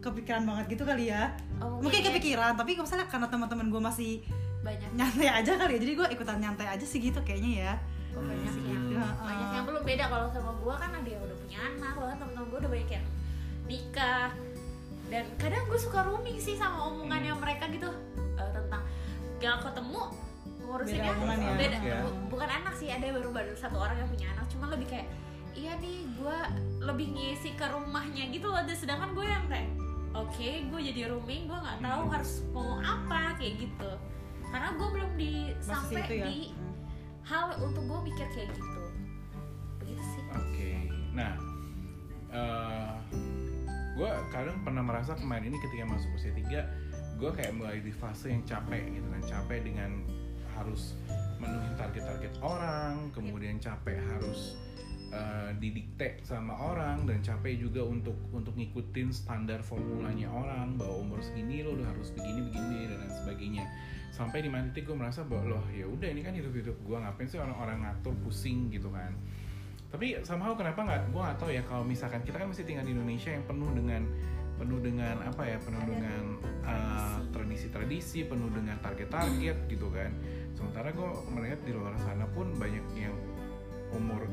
kepikiran 0.00 0.42
banget 0.42 0.64
gitu 0.70 0.82
kali 0.82 1.10
ya. 1.10 1.34
Oh, 1.58 1.82
mungkin 1.82 2.00
ya. 2.00 2.06
kepikiran 2.08 2.54
tapi 2.54 2.74
misalnya 2.74 3.06
karena 3.06 3.26
teman-teman 3.26 3.66
gue 3.68 3.82
masih 3.82 4.12
banyak. 4.66 4.90
Nyantai 4.92 5.28
aja 5.30 5.52
kali 5.54 5.72
ya. 5.72 5.80
Jadi 5.80 5.92
gue 5.94 6.06
ikutan 6.10 6.36
nyantai 6.36 6.66
aja 6.68 6.82
sih 6.82 6.98
gitu 6.98 7.22
kayaknya 7.22 7.52
ya. 7.62 7.72
Banyak 8.12 8.54
yang 8.64 8.82
Ya, 8.88 9.04
banyak 9.14 9.46
uh, 9.46 9.54
yang 9.54 9.64
belum 9.64 9.82
beda. 9.82 10.04
Kalau 10.06 10.26
sama 10.28 10.52
gue 10.54 10.74
kan 10.74 10.90
ada 10.90 11.06
yang 11.06 11.22
udah 11.22 11.36
punya 11.38 11.58
anak. 11.64 11.92
Bahkan 11.94 12.16
temen-temen 12.18 12.46
gue 12.48 12.58
udah 12.58 12.72
banyak 12.72 12.90
yang 12.90 13.06
nikah. 13.64 14.28
Dan 15.06 15.24
kadang 15.36 15.62
gue 15.64 15.78
suka 15.78 16.02
rooming 16.02 16.36
sih 16.36 16.54
sama 16.54 16.82
omongannya 16.84 17.32
mereka 17.34 17.68
gitu. 17.68 17.86
Eh, 18.34 18.50
tentang 18.50 18.82
gak 19.36 19.56
ketemu 19.62 20.02
ngurusinnya 20.58 21.12
Beda 21.14 21.36
ya. 21.36 21.54
beda. 21.54 21.78
Ya. 21.78 21.96
bu- 22.02 22.26
bukan 22.28 22.48
anak 22.50 22.74
sih. 22.74 22.88
Ada 22.88 23.12
baru 23.12 23.30
baru 23.30 23.52
satu 23.54 23.76
orang 23.76 23.96
yang 23.96 24.08
punya 24.08 24.26
anak. 24.30 24.44
Cuma 24.48 24.66
lebih 24.66 24.88
kayak 24.88 25.06
iya 25.52 25.72
nih 25.76 26.04
gue 26.10 26.38
lebih 26.82 27.06
ngisi 27.10 27.52
ke 27.52 27.66
rumahnya 27.66 28.28
gitu 28.28 28.46
loh. 28.46 28.60
Dan 28.60 28.74
sedangkan 28.74 29.12
gue 29.12 29.24
yang 29.24 29.44
kayak 29.46 29.68
oke 30.12 30.40
gue 30.66 30.80
jadi 30.82 31.00
rooming 31.06 31.44
gue 31.44 31.54
nggak 31.54 31.78
tahu 31.78 32.02
Hmm. 32.02 32.12
harus 32.12 32.32
mau 32.50 32.76
apa. 32.78 33.36
Kayak 33.36 33.54
gitu 33.62 33.90
karena 34.50 34.68
gue 34.74 34.88
belum 34.94 35.10
di 35.18 35.32
masih 35.64 35.66
sampai 35.66 36.02
ya? 36.06 36.26
di 36.28 36.38
hal 37.26 37.46
untuk 37.58 37.82
gue 37.84 38.00
mikir 38.06 38.26
kayak 38.34 38.48
gitu. 38.54 38.82
Begitu 39.82 40.02
sih. 40.14 40.22
Oke. 40.34 40.72
Nah, 41.14 41.34
eh 42.30 42.94
gue 43.96 44.10
kadang 44.28 44.60
pernah 44.60 44.84
merasa 44.84 45.16
kemarin 45.16 45.48
ini 45.48 45.56
ketika 45.56 45.88
masuk 45.88 46.12
usia 46.20 46.32
3 46.36 47.16
gue 47.16 47.30
kayak 47.32 47.56
mulai 47.56 47.80
di 47.80 47.88
fase 47.88 48.28
yang 48.28 48.44
capek 48.44 48.92
gitu 48.92 49.06
kan. 49.08 49.22
Capek 49.24 49.58
dengan 49.64 49.90
harus 50.56 50.96
menuhin 51.36 51.74
target-target 51.76 52.32
orang 52.40 53.12
kemudian 53.12 53.60
capek 53.60 54.00
harus 54.00 54.56
eh, 55.12 55.52
didikte 55.60 56.24
sama 56.24 56.56
orang 56.56 57.04
dan 57.04 57.20
capek 57.20 57.60
juga 57.60 57.84
untuk 57.84 58.16
untuk 58.32 58.56
ngikutin 58.56 59.12
standar 59.12 59.60
formulanya 59.60 60.32
orang 60.32 60.80
bahwa 60.80 61.04
umur 61.04 61.20
segini 61.20 61.60
lo 61.60 61.76
udah 61.76 61.88
harus 61.92 62.08
begini 62.16 62.40
begini 62.48 62.88
dan 62.88 62.98
lain 63.04 63.14
sebagainya 63.20 63.64
sampai 64.10 64.42
di 64.44 64.48
mana 64.48 64.68
titik 64.72 64.88
gue 64.88 64.96
merasa 64.96 65.22
bahwa 65.26 65.56
loh 65.58 65.64
ya 65.70 65.84
udah 65.84 66.08
ini 66.08 66.24
kan 66.24 66.32
hidup 66.32 66.52
hidup 66.54 66.76
gue 66.80 66.96
ngapain 66.96 67.28
sih 67.28 67.38
orang-orang 67.40 67.84
ngatur 67.84 68.14
pusing 68.24 68.72
gitu 68.72 68.88
kan. 68.88 69.12
Tapi 69.92 70.20
somehow 70.26 70.56
kenapa 70.58 70.82
nggak 70.82 71.00
gue 71.14 71.20
nggak 71.20 71.38
tahu 71.38 71.50
ya 71.52 71.62
kalau 71.64 71.84
misalkan 71.86 72.20
kita 72.26 72.42
kan 72.42 72.48
masih 72.50 72.64
tinggal 72.66 72.84
di 72.84 72.92
Indonesia 72.96 73.30
yang 73.30 73.44
penuh 73.44 73.70
dengan 73.72 74.02
penuh 74.56 74.80
dengan 74.80 75.20
apa 75.20 75.42
ya 75.44 75.60
penuh 75.60 75.84
dengan 75.84 76.22
uh, 76.64 77.20
tradisi-tradisi 77.28 78.24
penuh 78.24 78.48
dengan 78.50 78.80
target-target 78.80 79.56
gitu 79.68 79.88
kan. 79.92 80.10
Sementara 80.56 80.90
gue 80.90 81.10
melihat 81.36 81.60
di 81.62 81.72
luar 81.76 81.92
sana 82.00 82.24
pun 82.32 82.56
banyak 82.56 82.84
yang 82.96 83.14
umur 83.92 84.26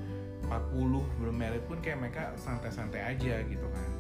40 0.48 1.20
belum 1.22 1.36
married 1.36 1.64
pun 1.68 1.80
kayak 1.80 2.00
mereka 2.00 2.24
santai-santai 2.40 3.16
aja 3.16 3.44
gitu 3.48 3.68
kan 3.72 3.93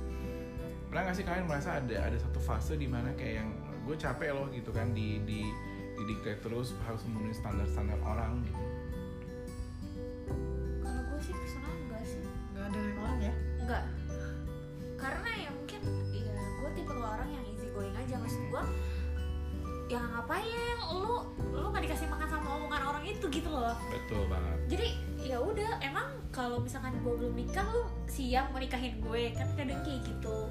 pernah 0.93 1.09
nggak 1.09 1.17
sih 1.17 1.25
kalian 1.25 1.49
merasa 1.49 1.81
ada 1.81 2.05
ada 2.05 2.17
satu 2.21 2.37
fase 2.37 2.77
di 2.77 2.85
mana 2.85 3.09
kayak 3.17 3.41
yang 3.41 3.49
gue 3.89 3.97
capek 3.97 4.29
loh 4.29 4.45
gitu 4.53 4.69
kan 4.69 4.93
di 4.93 5.17
di 5.25 5.41
didikte 5.97 6.37
terus 6.45 6.77
harus 6.85 7.01
memenuhi 7.09 7.33
standar-standar 7.33 7.97
orang 8.05 8.45
gitu? 8.45 8.61
Kalau 10.85 11.01
gue 11.01 11.19
sih 11.25 11.33
personal 11.33 11.73
enggak 11.81 12.03
sih. 12.05 12.21
Nggak 12.53 12.65
ada 12.69 12.77
yang 12.77 12.99
orang 13.01 13.19
ya? 13.25 13.33
Enggak 13.65 13.83
karena 15.01 15.29
ya 15.33 15.49
mungkin 15.49 15.81
ya 16.13 16.45
gue 16.61 16.69
tipe 16.77 16.93
orang 16.93 17.29
yang 17.33 17.45
easy 17.49 17.67
going 17.73 17.95
aja. 17.97 18.13
Maksud 18.21 18.41
gue 18.53 18.63
ya 19.91 19.99
ngapain? 19.99 20.77
Lu 20.93 21.27
lu 21.51 21.67
nggak 21.69 21.83
dikasih 21.89 22.07
makan 22.09 22.27
sama 22.29 22.47
omongan 22.59 22.81
orang 22.87 23.03
itu 23.05 23.25
gitu 23.27 23.49
loh. 23.49 23.75
Betul 23.91 24.23
banget. 24.31 24.57
Jadi 24.71 24.87
ya 25.23 25.37
udah 25.39 25.79
emang 25.79 26.07
kalau 26.33 26.59
misalkan 26.59 26.95
gue 27.03 27.13
belum 27.13 27.33
nikah 27.35 27.65
lu 27.71 27.87
siap 28.09 28.51
mau 28.51 28.59
nikahin 28.59 28.99
gue 28.99 29.31
kan 29.35 29.47
kadang 29.55 29.79
kayak 29.85 30.01
gitu. 30.03 30.49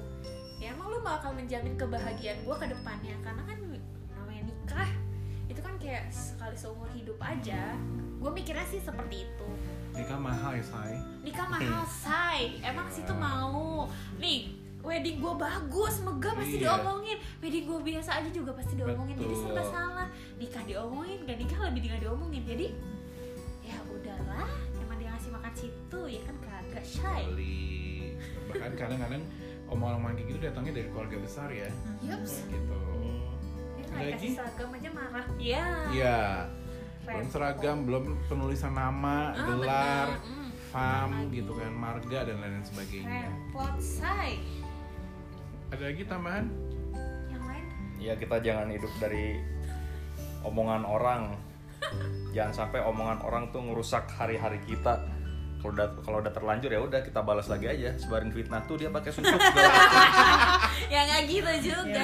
Ya 0.61 0.71
emang 0.71 0.93
lu 0.93 0.99
bakal 1.03 1.35
menjamin 1.35 1.75
kebahagiaan 1.75 2.39
gue 2.45 2.55
ke 2.55 2.67
depannya 2.71 3.15
karena 3.19 3.41
kan 3.43 3.57
namanya 4.15 4.43
nikah 4.47 4.89
itu 5.51 5.59
kan 5.59 5.75
kayak 5.75 6.07
sekali 6.13 6.55
seumur 6.55 6.87
hidup 6.95 7.19
aja. 7.19 7.75
Gue 8.23 8.31
mikirnya 8.31 8.63
sih 8.71 8.79
seperti 8.79 9.27
itu. 9.27 9.49
Nikah 9.93 10.17
mahal 10.17 10.57
ya 10.57 10.63
say 10.65 10.97
nikah 11.21 11.47
mahal 11.51 11.83
say 11.85 12.57
emang 12.63 12.87
situ 12.89 13.11
mau. 13.13 13.85
Nih 14.17 14.62
wedding 14.83 15.17
gue 15.17 15.33
bagus 15.33 15.95
megah 15.99 16.33
pasti 16.33 16.55
Iya. 16.55 16.63
diomongin 16.69 17.17
wedding 17.39 17.63
gue 17.63 17.79
biasa 17.81 18.09
aja 18.13 18.29
juga 18.29 18.51
pasti 18.51 18.73
diomongin 18.75 19.15
jadi 19.15 19.31
Betul. 19.31 19.43
serba 19.47 19.63
salah 19.65 20.07
nikah 20.35 20.63
diomongin 20.63 21.17
gak 21.23 21.37
nikah 21.37 21.59
lebih 21.65 21.81
nggak 21.85 22.01
diomongin 22.01 22.43
jadi 22.43 22.67
ya 23.61 23.77
udahlah 23.87 24.49
emang 24.77 24.97
dia 24.97 25.09
ngasih 25.09 25.31
makan 25.31 25.53
situ 25.53 25.99
ya 26.05 26.21
kan 26.21 26.35
kagak 26.37 26.83
shy 26.85 27.21
Beli. 27.25 28.19
bahkan 28.45 28.71
kadang-kadang 28.75 29.23
omongan-omongan 29.65 30.13
kayak 30.13 30.27
gitu 30.27 30.39
datangnya 30.41 30.73
dari 30.75 30.87
keluarga 30.89 31.17
besar 31.17 31.47
ya 31.49 31.69
yups 32.01 32.33
gitu 32.45 32.79
nggak 33.85 34.03
lagi? 34.03 34.13
kasih 34.19 34.31
seragam 34.35 34.69
aja 34.69 34.89
marah 34.91 35.27
ya 35.37 35.65
Iya. 35.89 36.19
Belum 37.03 37.19
Repot. 37.19 37.31
seragam, 37.31 37.77
belum 37.83 38.03
penulisan 38.25 38.71
nama, 38.71 39.17
Ah, 39.29 39.43
gelar, 39.43 40.07
bener. 40.15 40.39
Mm, 40.39 40.49
fam 40.71 41.11
gitu 41.29 41.51
kan, 41.51 41.67
marga 41.69 42.19
dan 42.23 42.39
lain 42.39 42.63
sebagainya. 42.63 43.27
repot 43.27 43.75
say 43.77 44.39
Ada 45.73 45.89
lagi 45.89 46.03
tambahan? 46.05 46.45
yang 47.33 47.43
lain 47.49 47.65
ya 47.97 48.13
kita 48.13 48.37
jangan 48.45 48.69
hidup 48.69 48.93
dari 49.01 49.41
omongan 50.45 50.85
orang 50.85 51.33
jangan 52.29 52.53
sampai 52.53 52.79
omongan 52.85 53.25
orang 53.25 53.49
tuh 53.49 53.65
ngerusak 53.65 54.05
hari-hari 54.13 54.61
kita 54.69 55.01
kalau 55.57 55.71
udah 55.73 55.87
kalau 56.03 56.17
udah 56.21 56.29
terlanjur 56.29 56.69
ya 56.69 56.77
udah 56.77 57.01
kita 57.01 57.23
balas 57.23 57.47
lagi 57.49 57.65
aja 57.65 57.95
sebarin 57.97 58.29
fitnah 58.29 58.61
tuh 58.69 58.75
dia 58.77 58.91
pakai 58.91 59.09
susuk 59.15 59.33
segala 59.33 59.71
macam. 59.95 60.35
ya 60.91 60.99
nggak 61.07 61.21
gitu 61.25 61.53
juga 61.73 62.01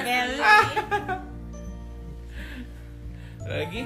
Ya, 3.40 3.66
lagi? 3.66 3.82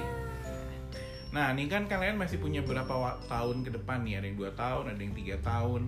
Nah, 1.32 1.56
ini 1.56 1.72
kan 1.72 1.88
kalian 1.88 2.20
masih 2.20 2.36
punya 2.44 2.60
berapa 2.68 2.92
tahun 3.32 3.64
ke 3.64 3.72
depan 3.80 4.04
nih? 4.04 4.20
Ada 4.20 4.26
yang 4.28 4.38
2 4.44 4.60
tahun, 4.60 4.84
ada 4.92 5.00
yang 5.00 5.16
tiga 5.16 5.36
tahun. 5.40 5.82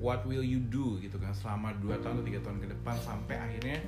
What 0.00 0.24
will 0.24 0.44
you 0.44 0.64
do 0.64 0.96
gitu 0.98 1.20
kan 1.20 1.36
selama 1.36 1.76
2 1.78 2.00
tahun 2.00 2.24
atau 2.24 2.24
3 2.24 2.40
tahun 2.40 2.58
ke 2.64 2.68
depan 2.72 2.96
sampai 3.04 3.36
akhirnya 3.36 3.78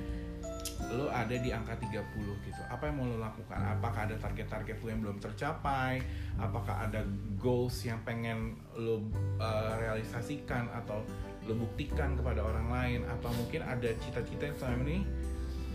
lo 0.93 1.09
ada 1.09 1.33
di 1.33 1.49
angka 1.49 1.73
30 1.79 2.45
gitu. 2.45 2.61
Apa 2.69 2.87
yang 2.87 3.01
mau 3.01 3.09
lo 3.09 3.17
lakukan? 3.17 3.57
Apakah 3.57 4.05
ada 4.05 4.15
target-target 4.21 4.77
lo 4.79 4.87
yang 4.87 5.01
belum 5.01 5.17
tercapai? 5.17 6.05
Apakah 6.37 6.87
ada 6.87 7.01
goals 7.41 7.81
yang 7.83 7.97
pengen 8.05 8.61
lo 8.77 9.01
uh, 9.41 9.73
realisasikan 9.81 10.69
atau 10.71 11.01
lo 11.49 11.53
buktikan 11.57 12.15
kepada 12.15 12.45
orang 12.45 12.67
lain 12.71 12.99
atau 13.09 13.33
mungkin 13.35 13.65
ada 13.65 13.89
cita-cita 13.99 14.47
yang 14.47 14.57
selama 14.61 14.83
ini 14.87 14.97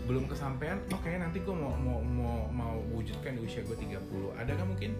belum 0.09 0.25
kesampaian 0.25 0.81
oh 0.89 0.99
kayaknya 1.05 1.29
nanti 1.29 1.37
gue 1.45 1.53
mau 1.53 1.69
mau 1.77 2.01
mau 2.01 2.49
mau 2.49 2.75
wujudkan 2.97 3.37
di 3.37 3.45
usia 3.45 3.61
gue 3.61 3.77
30 3.77 4.01
ada 4.41 4.57
kan 4.57 4.65
mungkin 4.65 4.97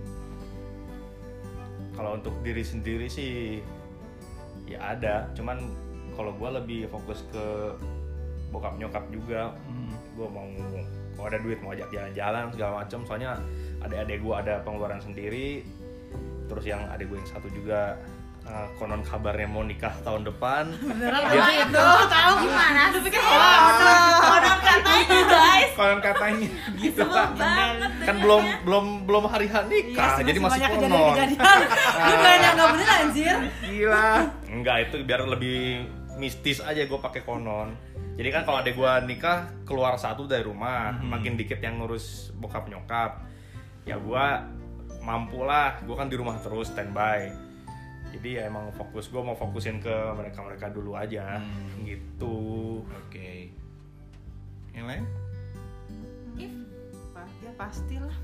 kalau 1.98 2.22
untuk 2.22 2.38
diri 2.46 2.62
sendiri 2.62 3.10
sih 3.10 3.65
ya 4.69 4.79
ada 4.95 5.27
cuman 5.33 5.57
kalau 6.13 6.35
gue 6.35 6.49
lebih 6.61 6.81
fokus 6.91 7.25
ke 7.31 7.45
bokap 8.49 8.75
nyokap 8.81 9.05
juga. 9.13 9.53
Hmm. 9.69 9.93
gue 10.17 10.27
mau 10.27 10.47
kalau 11.15 11.27
ada 11.31 11.39
duit 11.39 11.59
mau 11.63 11.71
ajak 11.71 11.88
jalan-jalan 11.95 12.51
segala 12.51 12.71
macam 12.83 12.99
soalnya 13.07 13.39
adik-adik 13.83 14.19
gue 14.19 14.35
ada 14.35 14.59
pengeluaran 14.67 14.99
sendiri 14.99 15.63
terus 16.51 16.65
yang 16.67 16.81
adik 16.91 17.07
gue 17.07 17.17
yang 17.19 17.29
satu 17.29 17.47
juga 17.55 17.95
eh, 18.50 18.68
konon 18.75 19.01
kabarnya 19.01 19.46
mau 19.46 19.62
nikah 19.62 19.94
tahun 20.01 20.25
depan. 20.25 20.74
Beneran 20.75 21.22
Dia- 21.24 21.38
ya 21.38 21.63
itu? 21.63 21.86
tahu 22.08 22.34
gimana 22.41 22.82
Lu 22.89 23.00
pikir 23.00 23.22
hoax. 23.22 23.74
konon 24.20 24.58
katanya 24.60 25.20
guys. 25.24 25.70
Konon 25.72 26.00
katanya 26.01 26.48
gitu. 26.75 27.03
Banget 27.36 27.91
kan 28.01 28.15
belum 28.18 28.44
belum 28.65 28.86
belum 29.06 29.24
hari 29.25 29.46
H 29.46 29.56
nikah 29.65 30.12
Iya, 30.15 30.25
jadi 30.25 30.39
masih 30.39 30.60
banyak 30.60 30.72
konon. 30.75 31.13
lu 32.10 32.25
yang 32.25 32.56
nggak 32.56 32.70
bener 32.74 32.89
anjir. 32.91 33.38
Gila. 33.62 34.10
Enggak 34.48 34.77
itu 34.84 34.96
biar 35.03 35.22
lebih 35.24 35.60
mistis 36.15 36.60
aja 36.60 36.82
gue 36.82 37.00
pakai 37.00 37.22
konon. 37.22 37.77
Jadi 38.13 38.29
kan 38.29 38.44
kalau 38.44 38.60
adek 38.60 38.75
gue 38.75 38.94
nikah 39.08 39.38
keluar 39.63 39.96
satu 39.96 40.25
dari 40.25 40.44
rumah 40.44 40.91
Mhm. 40.91 41.08
makin 41.08 41.34
dikit 41.36 41.58
yang 41.58 41.79
ngurus 41.79 42.34
bokap 42.34 42.65
nyokap. 42.65 43.24
Ya 43.86 43.96
gue 43.96 44.25
mampu 45.00 45.39
lah 45.41 45.79
gue 45.79 45.94
kan 45.94 46.06
di 46.06 46.18
rumah 46.18 46.36
terus 46.38 46.68
standby 46.68 47.32
jadi 48.12 48.30
ya 48.32 48.42
emang 48.46 48.72
fokus 48.72 49.08
gue 49.08 49.18
mau 49.18 49.34
fokusin 49.34 49.78
ke 49.78 49.92
mereka 50.13 50.39
mereka 50.39 50.66
dulu 50.68 50.94
aja 50.94 51.38
Hmm. 51.38 51.84
gitu. 51.84 52.38
Oke. 52.86 53.50
Yang 54.72 54.86
lain? 54.86 55.04
If 56.36 56.54
Pak, 57.12 57.28
ya 57.39 57.51
pastilah. 57.54 58.18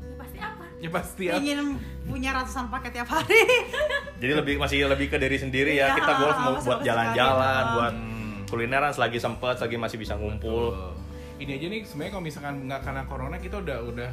Ya 0.00 0.14
pasti 0.16 0.38
apa? 0.38 0.64
Ya 0.78 0.90
pasti 0.90 1.24
ya 1.24 1.32
ingin 1.36 1.76
punya 2.02 2.30
ratusan 2.32 2.66
paket 2.68 2.90
tiap 2.94 3.08
hari. 3.10 3.42
Jadi 4.22 4.32
lebih 4.34 4.54
masih 4.56 4.84
lebih 4.86 5.06
ke 5.06 5.16
diri 5.16 5.36
sendiri 5.36 5.72
ya. 5.74 5.92
Iya, 5.92 5.96
kita 5.96 6.12
golf 6.16 6.36
mau 6.38 6.54
buat 6.56 6.80
jalan-jalan 6.80 7.44
sekali, 7.60 7.74
buat 7.74 7.94
Hmm. 7.94 8.36
kulineran 8.46 8.90
selagi 8.90 9.18
sempet 9.18 9.54
selagi 9.56 9.76
masih 9.76 9.96
bisa 9.96 10.14
ngumpul. 10.14 10.72
Betul. 10.72 10.98
ini 11.38 11.56
aja 11.56 11.66
nih 11.66 11.80
sebenarnya 11.82 12.12
kalau 12.12 12.24
misalkan 12.26 12.54
nggak 12.64 12.80
karena 12.82 13.02
corona 13.06 13.36
kita 13.36 13.56
udah 13.58 13.78
udah 13.82 14.10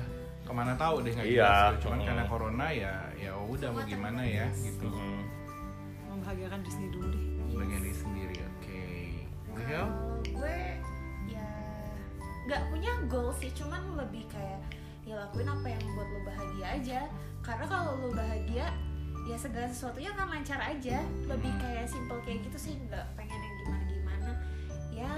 ke 0.47 0.53
mana 0.53 0.73
tahu 0.73 1.03
deh 1.03 1.11
nggak 1.11 1.27
Iya. 1.27 1.43
jelas 1.43 1.71
gitu. 1.75 1.81
cuman 1.83 1.97
Hmm. 1.99 2.07
karena 2.07 2.23
corona 2.25 2.67
ya 2.71 2.93
ya 3.13 3.31
udah 3.35 3.69
mau 3.69 3.83
gimana 3.83 4.21
ya 4.23 4.45
gitu 4.55 4.87
Hmm. 4.87 5.23
membahagiakan 6.09 6.59
diri 6.63 6.71
sendiri 6.71 6.91
dulu 6.93 7.07
deh 7.11 7.23
bagian 7.51 7.81
diri 7.83 7.97
sendiri 7.97 8.35
oke 8.39 8.81
Kalau 9.57 9.89
gue 10.23 10.57
ya 11.27 11.49
nggak 12.45 12.61
punya 12.71 12.91
goal 13.05 13.33
sih, 13.33 13.51
cuman 13.51 13.97
lebih 13.97 14.23
kayak 14.29 14.61
ya 15.03 15.17
lakuin 15.17 15.43
apa 15.45 15.67
yang 15.67 15.81
membuat 15.83 16.07
lo 16.07 16.19
bahagia 16.23 16.65
aja. 16.71 16.99
Karena 17.41 17.65
kalau 17.65 17.91
lo 17.97 18.09
bahagia, 18.13 18.69
ya 19.25 19.35
segala 19.35 19.67
sesuatunya 19.67 20.13
akan 20.13 20.27
lancar 20.29 20.59
aja. 20.61 21.01
Lebih 21.25 21.51
kayak 21.57 21.89
simple 21.89 22.21
kayak 22.23 22.39
gitu 22.45 22.57
sih, 22.61 22.73
nggak 22.79 23.03
pengen 23.17 23.35
yang 23.35 23.55
gimana-gimana. 23.59 24.31
Ya 24.93 25.11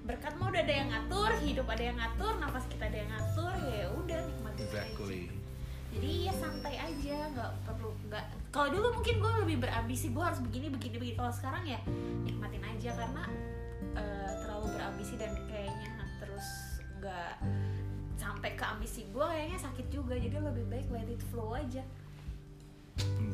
berkat 0.00 0.32
mau 0.38 0.48
udah 0.48 0.62
ada 0.62 0.72
yang 0.72 0.88
ngatur, 0.88 1.30
hidup 1.42 1.66
ada 1.68 1.82
yang 1.82 1.98
ngatur, 1.98 2.32
nafas 2.38 2.64
kita 2.70 2.84
ada 2.86 2.96
yang 2.96 3.10
ngatur, 3.10 3.52
ya 3.68 3.84
udah 3.90 4.20
aja. 4.60 4.84
exactly 4.84 5.22
Jadi 5.90 6.30
ya 6.30 6.34
santai 6.38 6.78
aja, 6.78 7.16
nggak 7.34 7.50
perlu 7.66 7.90
nggak. 8.06 8.24
Kalau 8.54 8.70
dulu 8.70 8.94
mungkin 8.94 9.18
gue 9.18 9.32
lebih 9.42 9.56
berambisi, 9.66 10.14
gue 10.14 10.22
harus 10.22 10.38
begini 10.38 10.70
begini 10.70 10.96
begini. 11.02 11.14
Kalau 11.18 11.34
sekarang 11.34 11.66
ya 11.66 11.82
nikmatin 12.22 12.62
aja 12.62 12.94
karena 12.94 13.24
eh, 13.98 14.32
terlalu 14.38 14.66
berambisi 14.78 15.18
dan 15.18 15.34
kayaknya 15.50 15.90
terus 16.22 16.46
nggak 17.02 17.42
sampai 18.22 18.54
ke 18.54 18.62
ambisi 18.62 19.02
gue 19.10 19.24
kayaknya 19.26 19.58
sakit 19.58 19.86
juga. 19.90 20.14
Jadi 20.14 20.38
lebih 20.38 20.64
baik 20.70 20.86
let 20.94 21.10
it 21.10 21.22
flow 21.34 21.58
aja. 21.58 21.82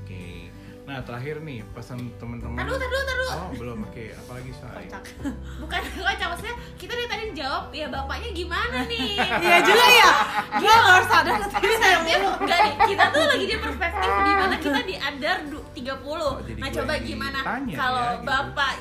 Oke. 0.00 0.48
Nah 0.86 1.02
terakhir 1.02 1.42
nih 1.42 1.66
pesan 1.74 1.98
teman-teman. 2.14 2.54
Taruh, 2.56 2.78
taruh, 2.78 3.02
taruh. 3.04 3.30
Oh 3.36 3.50
belum 3.58 3.78
oke. 3.82 4.04
Apalagi 4.16 4.54
say. 4.54 4.86
kocak 4.86 5.02
Bukan 5.62 5.80
kocak 5.82 6.26
maksudnya 6.30 6.56
kita 6.78 6.92
dari 6.94 7.08
tadi 7.10 7.24
jawab 7.34 7.74
ya 7.74 7.90
bapaknya 7.90 8.30
gimana 8.30 8.86
nih? 8.86 9.18
iya 9.44 9.58
juga 9.60 9.86
ya 9.92 10.10
gue 10.56 10.70
harus 10.70 11.08
sadar 11.10 11.34
tapi 11.42 11.74
saya 11.74 11.96
enggak 12.00 12.18
nih, 12.62 12.74
kita 12.86 13.04
tuh 13.10 13.22
lagi 13.26 13.44
di 13.44 13.56
perspektif 13.58 14.10
di 14.22 14.32
mana 14.32 14.54
kita 14.56 14.80
di 14.80 14.94
under 14.96 15.36
du- 15.44 15.66
30. 15.74 16.46
jadi 16.46 16.60
nah, 16.62 16.70
coba 16.72 16.92
gimana 16.98 17.38
ditanya 17.42 17.74
kalau 17.74 18.00
ya, 18.00 18.14
gitu. 18.14 18.24
Bapak 18.24 18.74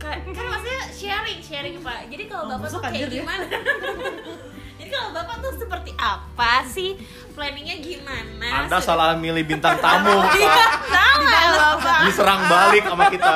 kan, 0.00 0.16
kan 0.26 0.44
maksudnya 0.48 0.80
sharing, 0.90 1.40
sharing 1.40 1.76
Pak. 1.78 2.08
Jadi 2.08 2.24
kalau 2.24 2.44
Oh, 2.46 2.56
Bapak 2.56 2.68
tuh 2.68 2.80
kayak 2.82 3.04
dia. 3.06 3.20
gimana? 3.20 3.44
Kalau 4.90 5.08
Bapak 5.12 5.36
tuh 5.38 5.52
seperti 5.56 5.90
apa 5.94 6.66
sih? 6.66 6.98
Planningnya 7.30 7.78
gimana? 7.78 8.46
anda 8.60 8.76
Sudah- 8.76 8.82
salah 8.82 9.14
milih 9.14 9.44
bintang 9.44 9.78
tamu 9.78 10.10
Iya, 10.36 10.66
salah 10.84 11.78
Bapak. 11.78 12.00
diserang 12.04 12.40
balik 12.44 12.84
sama 12.84 13.04
kita 13.06 13.32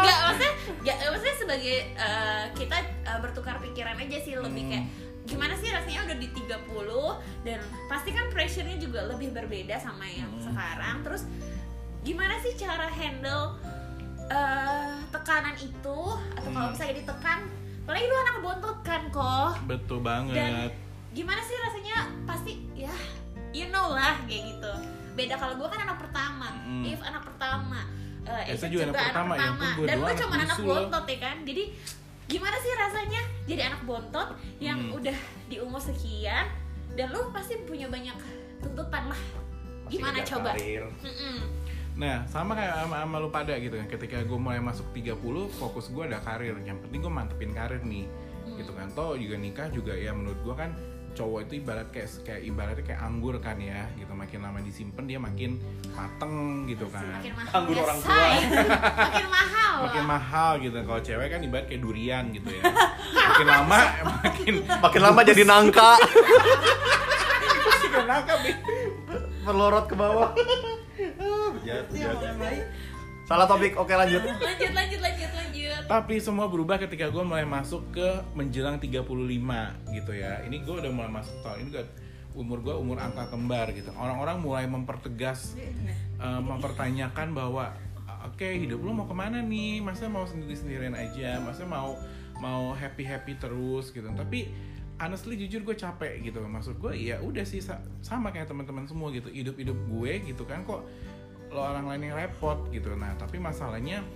Enggak, 0.00 0.18
maksudnya 0.22 0.52
ya, 0.82 0.94
maksudnya 1.02 1.36
sebagai 1.36 1.76
eh, 1.90 2.44
kita 2.54 2.76
eh, 3.02 3.18
bertukar 3.18 3.56
pikiran 3.58 3.96
aja 3.96 4.18
sih 4.18 4.34
lebih 4.34 4.62
Hmm. 4.62 4.70
kayak 4.70 4.86
gimana 5.22 5.54
sih 5.54 5.68
rasanya 5.68 6.00
udah 6.04 6.16
di 6.16 6.28
30 6.28 6.56
dan 7.42 7.58
pasti 7.86 8.10
kan 8.10 8.26
pressure-nya 8.28 8.76
juga 8.76 9.06
lebih 9.06 9.30
berbeda 9.30 9.76
sama 9.76 10.04
yang 10.04 10.30
Hmm. 10.30 10.42
sekarang 10.42 10.96
terus 11.00 11.22
gimana 12.00 12.34
sih 12.38 12.52
cara 12.54 12.88
handle 12.88 13.56
eh, 14.28 14.90
tekanan 15.08 15.56
itu 15.56 15.98
atau 16.30 16.48
kalau 16.48 16.62
Hmm. 16.62 16.72
misalnya 16.72 16.94
ditekan 16.98 17.38
apalagi 17.82 18.04
lu 18.04 18.16
anak 18.20 18.36
bontot 18.40 18.78
kan 18.80 19.02
kok 19.08 19.52
betul 19.64 19.98
dan 19.98 20.04
banget 20.04 20.72
gimana 21.10 21.40
sih 21.42 21.56
rasanya 21.58 21.96
pasti 22.22 22.52
ya 22.72 22.92
you 23.50 23.66
know 23.68 23.90
lah 23.90 24.14
kayak 24.24 24.54
gitu 24.54 24.72
beda 25.12 25.34
kalau 25.34 25.58
gue 25.58 25.68
kan 25.68 25.80
anak 25.82 25.98
pertama 25.98 26.48
Mm. 26.62 26.86
if 26.86 27.00
anak 27.02 27.22
pertama 27.26 27.82
uh, 28.24 28.42
Esa 28.46 28.70
juga 28.70 28.86
anak 28.86 29.10
pertama, 29.10 29.32
ya 29.34 29.50
ampun, 29.50 29.68
gua 29.74 29.86
dan 29.90 29.96
gue 29.98 30.06
anak 30.06 30.20
cuma 30.22 30.34
anak 30.38 30.58
bontot 30.62 31.04
ya 31.04 31.18
kan 31.18 31.36
jadi 31.42 31.62
gimana 32.30 32.56
sih 32.62 32.72
rasanya 32.78 33.20
jadi 33.42 33.62
anak 33.74 33.82
bontot 33.82 34.28
yang 34.62 34.78
Hmm. 34.78 34.96
udah 35.02 35.18
di 35.50 35.56
umur 35.58 35.82
sekian 35.82 36.46
dan 36.94 37.10
lu 37.10 37.26
pasti 37.34 37.58
punya 37.66 37.90
banyak 37.90 38.14
tuntutan 38.62 39.10
lah 39.10 39.20
Masih 39.90 39.98
gimana 39.98 40.18
coba. 40.22 40.50
Nah, 41.98 42.22
sama 42.30 42.54
kayak 42.54 42.86
sama, 42.86 42.96
sama 43.02 43.16
lu 43.18 43.28
pada 43.28 43.58
gitu 43.58 43.74
kan. 43.74 43.90
Ketika 43.90 44.22
gue 44.22 44.38
mulai 44.38 44.62
masuk 44.62 44.86
30, 44.94 45.18
fokus 45.50 45.90
gue 45.90 46.06
ada 46.06 46.22
karir. 46.22 46.54
Yang 46.62 46.86
penting 46.86 47.02
gue 47.02 47.10
mantepin 47.10 47.50
karir 47.50 47.82
nih. 47.82 48.06
Hmm. 48.46 48.54
Gitu 48.54 48.70
kan. 48.70 48.86
Toh 48.94 49.18
juga 49.18 49.36
nikah 49.36 49.66
juga 49.68 49.92
ya 49.92 50.14
menurut 50.14 50.38
gue 50.40 50.54
kan 50.54 50.70
cowok 51.16 51.40
itu 51.48 51.52
ibarat 51.60 51.88
kayak 51.90 52.08
kayak 52.22 52.40
ibaratnya 52.46 52.84
kayak 52.86 53.00
anggur 53.02 53.34
kan 53.42 53.56
ya 53.58 53.86
gitu. 53.98 54.12
Makin 54.12 54.38
lama 54.40 54.58
disimpan 54.62 55.04
dia 55.04 55.18
makin 55.18 55.58
mateng 55.92 56.64
gitu 56.70 56.86
kan. 56.88 57.06
Makin 57.06 57.32
mahal. 57.36 57.54
Anggur 57.56 57.76
orang 57.82 57.98
tua. 58.00 58.14
makin 59.06 59.26
mahal. 59.28 59.74
Makin 59.86 60.04
mahal 60.04 60.50
gitu. 60.62 60.76
Kalau 60.80 61.00
cewek 61.02 61.28
kan 61.32 61.40
ibarat 61.42 61.66
kayak 61.68 61.82
durian 61.82 62.24
gitu 62.34 62.48
ya. 62.50 62.62
Makin 63.14 63.46
lama 63.54 63.78
makin 64.22 64.54
Makin 64.80 65.00
lama 65.02 65.20
jadi 65.22 65.42
nangka, 65.44 65.90
nih 68.42 68.54
melorot 69.44 69.86
ke 69.86 69.94
bawah. 69.94 70.30
Ah, 71.20 71.48
bejat, 71.56 71.86
Salah 73.30 73.46
topik, 73.46 73.78
oke 73.78 73.94
lanjut. 73.94 74.26
lanjut 74.26 74.74
lanjut 74.74 75.00
lanjut 75.06 75.30
lanjut 75.30 75.80
Tapi 75.86 76.18
semua 76.18 76.50
berubah 76.50 76.82
ketika 76.82 77.14
gue 77.14 77.22
mulai 77.22 77.46
masuk 77.46 77.94
ke 77.94 78.26
menjelang 78.34 78.82
35 78.82 79.06
gitu 79.94 80.12
ya. 80.18 80.42
Ini 80.42 80.66
gue 80.66 80.74
udah 80.82 80.90
mulai 80.90 81.14
masuk 81.14 81.38
tahun 81.46 81.62
ini 81.62 81.68
gue 81.78 81.84
umur 82.34 82.58
gue 82.58 82.74
umur 82.74 82.98
angka 82.98 83.30
kembar 83.30 83.70
gitu. 83.70 83.94
Orang-orang 83.94 84.42
mulai 84.42 84.66
mempertegas, 84.66 85.54
eh, 86.18 86.40
mempertanyakan 86.42 87.30
bahwa 87.30 87.70
oke 88.26 88.42
hidup 88.42 88.82
lu 88.82 88.90
mau 88.90 89.06
ke 89.06 89.14
mana 89.14 89.38
nih? 89.38 89.78
Masa 89.78 90.10
mau 90.10 90.26
sendiri 90.26 90.58
sendirian 90.58 90.98
aja? 90.98 91.38
Masa 91.38 91.62
mau 91.62 91.94
mau 92.42 92.74
happy 92.74 93.06
happy 93.06 93.38
terus 93.38 93.94
gitu? 93.94 94.10
Tapi 94.10 94.50
honestly 94.98 95.38
jujur 95.38 95.62
gue 95.62 95.78
capek 95.78 96.18
gitu. 96.26 96.42
Maksud 96.42 96.82
gue 96.82 96.98
ya 96.98 97.22
udah 97.22 97.46
sih 97.46 97.62
sa- 97.62 97.78
sama 98.02 98.34
kayak 98.34 98.50
teman-teman 98.50 98.90
semua 98.90 99.14
gitu. 99.14 99.30
Hidup 99.30 99.54
hidup 99.54 99.78
gue 99.86 100.34
gitu 100.34 100.42
kan 100.50 100.66
kok 100.66 100.82
lo 101.50 101.60
orang 101.66 101.86
lain 101.90 102.10
yang 102.10 102.16
repot 102.16 102.58
gitu. 102.70 102.94
Nah 102.94 103.14
tapi 103.18 103.42
masalahnya 103.42 104.06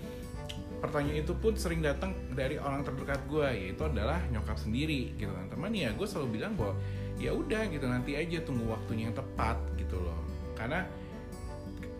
pertanyaan 0.78 1.24
itu 1.24 1.32
pun 1.34 1.56
sering 1.56 1.80
datang 1.80 2.12
dari 2.36 2.60
orang 2.60 2.84
terdekat 2.84 3.20
gue 3.26 3.48
yaitu 3.56 3.82
adalah 3.84 4.20
nyokap 4.30 4.56
sendiri 4.58 5.14
gitu. 5.18 5.30
Kan 5.30 5.50
teman 5.50 5.74
ya 5.74 5.90
gue 5.92 6.06
selalu 6.06 6.40
bilang 6.40 6.54
bahwa 6.54 6.74
ya 7.18 7.30
udah 7.30 7.70
gitu 7.70 7.86
nanti 7.86 8.18
aja 8.18 8.42
tunggu 8.42 8.70
waktunya 8.70 9.10
yang 9.10 9.16
tepat 9.16 9.58
gitu 9.78 9.98
loh. 9.98 10.18
Karena 10.54 10.86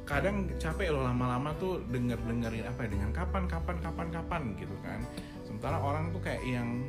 kadang 0.05 0.53
capek 0.61 0.93
loh 0.93 1.00
lama-lama 1.00 1.57
tuh 1.57 1.81
denger 1.88 2.21
dengerin 2.29 2.69
apa 2.69 2.85
ya 2.85 2.88
dengan 2.93 3.11
kapan 3.11 3.49
kapan 3.49 3.76
kapan 3.81 4.09
kapan 4.12 4.43
gitu 4.61 4.76
kan. 4.85 5.00
Sementara 5.49 5.81
orang 5.81 6.12
tuh 6.12 6.21
kayak 6.21 6.45
yang 6.45 6.85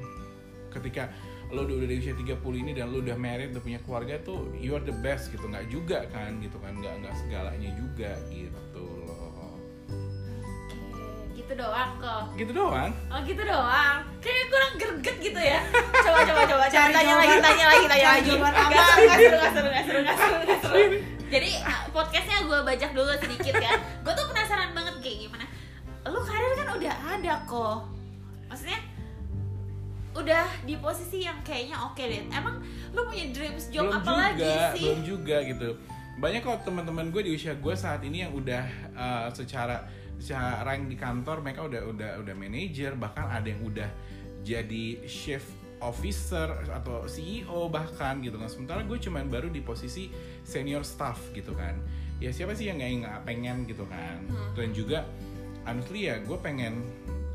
ketika 0.67 1.07
lo 1.47 1.61
udah 1.61 1.75
udah 1.77 1.87
di 1.87 1.95
usia 1.97 2.13
30 2.13 2.35
ini 2.57 2.71
dan 2.73 2.89
lo 2.89 2.99
udah 2.99 3.15
married 3.15 3.53
udah 3.53 3.61
punya 3.61 3.79
keluarga 3.81 4.17
tuh 4.19 4.49
you 4.55 4.73
are 4.73 4.81
the 4.81 4.95
best 4.99 5.29
gitu 5.29 5.45
nggak 5.45 5.65
juga 5.67 6.03
kan 6.09 6.37
gitu 6.39 6.57
kan 6.57 6.73
nggak 6.73 6.93
nggak 6.99 7.15
segalanya 7.15 7.69
juga 7.73 8.11
gitu 8.27 8.83
loh 9.05 9.53
Oke, 9.85 11.37
gitu 11.37 11.53
doang 11.53 11.91
kok 11.97 12.23
gitu 12.33 12.51
doang 12.51 12.91
Oh 13.07 13.19
gitu 13.21 13.41
doang. 13.41 13.97
Kayaknya 14.17 14.45
kurang 14.49 14.71
greget 14.75 15.17
gitu 15.21 15.37
ya. 15.37 15.59
Coba 16.05 16.19
coba 16.25 16.41
coba 16.43 16.63
Cari 16.65 16.89
tanya 16.89 17.13
jawaban. 17.13 17.21
lagi, 17.21 17.37
tanya 17.39 17.65
lagi, 17.67 17.85
tanya 17.85 18.07
lagi. 18.09 18.29
jawaban 18.33 18.51
Gak 18.51 18.65
aman. 18.65 18.75
seru, 18.75 19.05
gak 19.05 19.19
seru, 19.21 19.37
gak 19.37 19.51
seru, 19.53 19.69
gak 19.69 19.83
seru, 19.85 19.99
gak 20.01 20.17
seru, 20.17 20.37
gak 20.41 20.59
seru. 20.59 20.77
Jadi 21.25 21.49
uh, 21.61 21.81
podcastnya 21.91 22.37
gue 22.41 22.59
bajak 22.63 22.91
dulu 22.91 23.11
sedikit 23.15 23.55
kan. 23.55 23.77
Gue 24.01 24.13
tuh 24.13 24.25
penasaran 24.25 24.69
banget 24.73 24.95
kayak 24.99 25.17
gimana. 25.21 25.45
Lu 26.03 26.19
karir 26.21 26.51
kan 26.55 26.67
udah 26.73 26.95
ada 27.13 27.33
kok. 27.45 27.77
Maksudnya 28.47 28.79
udah 30.15 30.47
di 30.63 30.75
posisi 30.79 31.27
yang 31.27 31.43
kayaknya 31.43 31.75
oke 31.83 31.99
deh. 31.99 32.23
Emang 32.31 32.63
lu 32.95 33.01
punya 33.05 33.25
dreams 33.35 33.67
job 33.67 33.91
belum 33.91 33.99
apa 33.99 34.09
juga, 34.09 34.23
lagi 34.23 34.49
sih? 34.79 34.83
belum 34.87 34.99
juga 35.03 35.37
gitu. 35.43 35.69
Banyak 36.15 36.41
kok 36.47 36.63
teman-teman 36.63 37.11
gue 37.11 37.21
di 37.27 37.31
usia 37.35 37.53
gue 37.59 37.75
saat 37.75 37.99
ini 38.07 38.23
yang 38.23 38.31
udah 38.31 38.63
uh, 38.95 39.27
secara 39.35 39.83
secara 40.15 40.63
rank 40.63 40.87
di 40.87 40.95
kantor 40.95 41.43
mereka 41.43 41.67
udah 41.67 41.81
udah 41.91 42.11
udah 42.23 42.35
manajer 42.39 42.95
bahkan 42.95 43.27
ada 43.27 43.51
yang 43.51 43.59
udah 43.67 43.89
jadi 44.47 45.03
chief 45.03 45.43
officer 45.83 46.47
atau 46.71 47.03
CEO 47.03 47.67
bahkan 47.67 48.23
gitu 48.23 48.39
kan. 48.39 48.47
Sementara 48.47 48.87
gue 48.87 48.95
cuman 48.95 49.27
baru 49.27 49.51
di 49.51 49.59
posisi 49.59 50.07
senior 50.47 50.87
staff 50.87 51.19
gitu 51.35 51.51
kan. 51.51 51.75
Ya 52.23 52.31
siapa 52.31 52.55
sih 52.55 52.71
yang 52.71 52.79
nggak 52.79 53.27
pengen 53.27 53.67
gitu 53.67 53.83
kan. 53.91 54.23
Hmm. 54.31 54.55
Dan 54.55 54.71
juga 54.71 55.03
honestly 55.67 56.07
ya 56.07 56.23
gue 56.23 56.37
pengen 56.39 56.79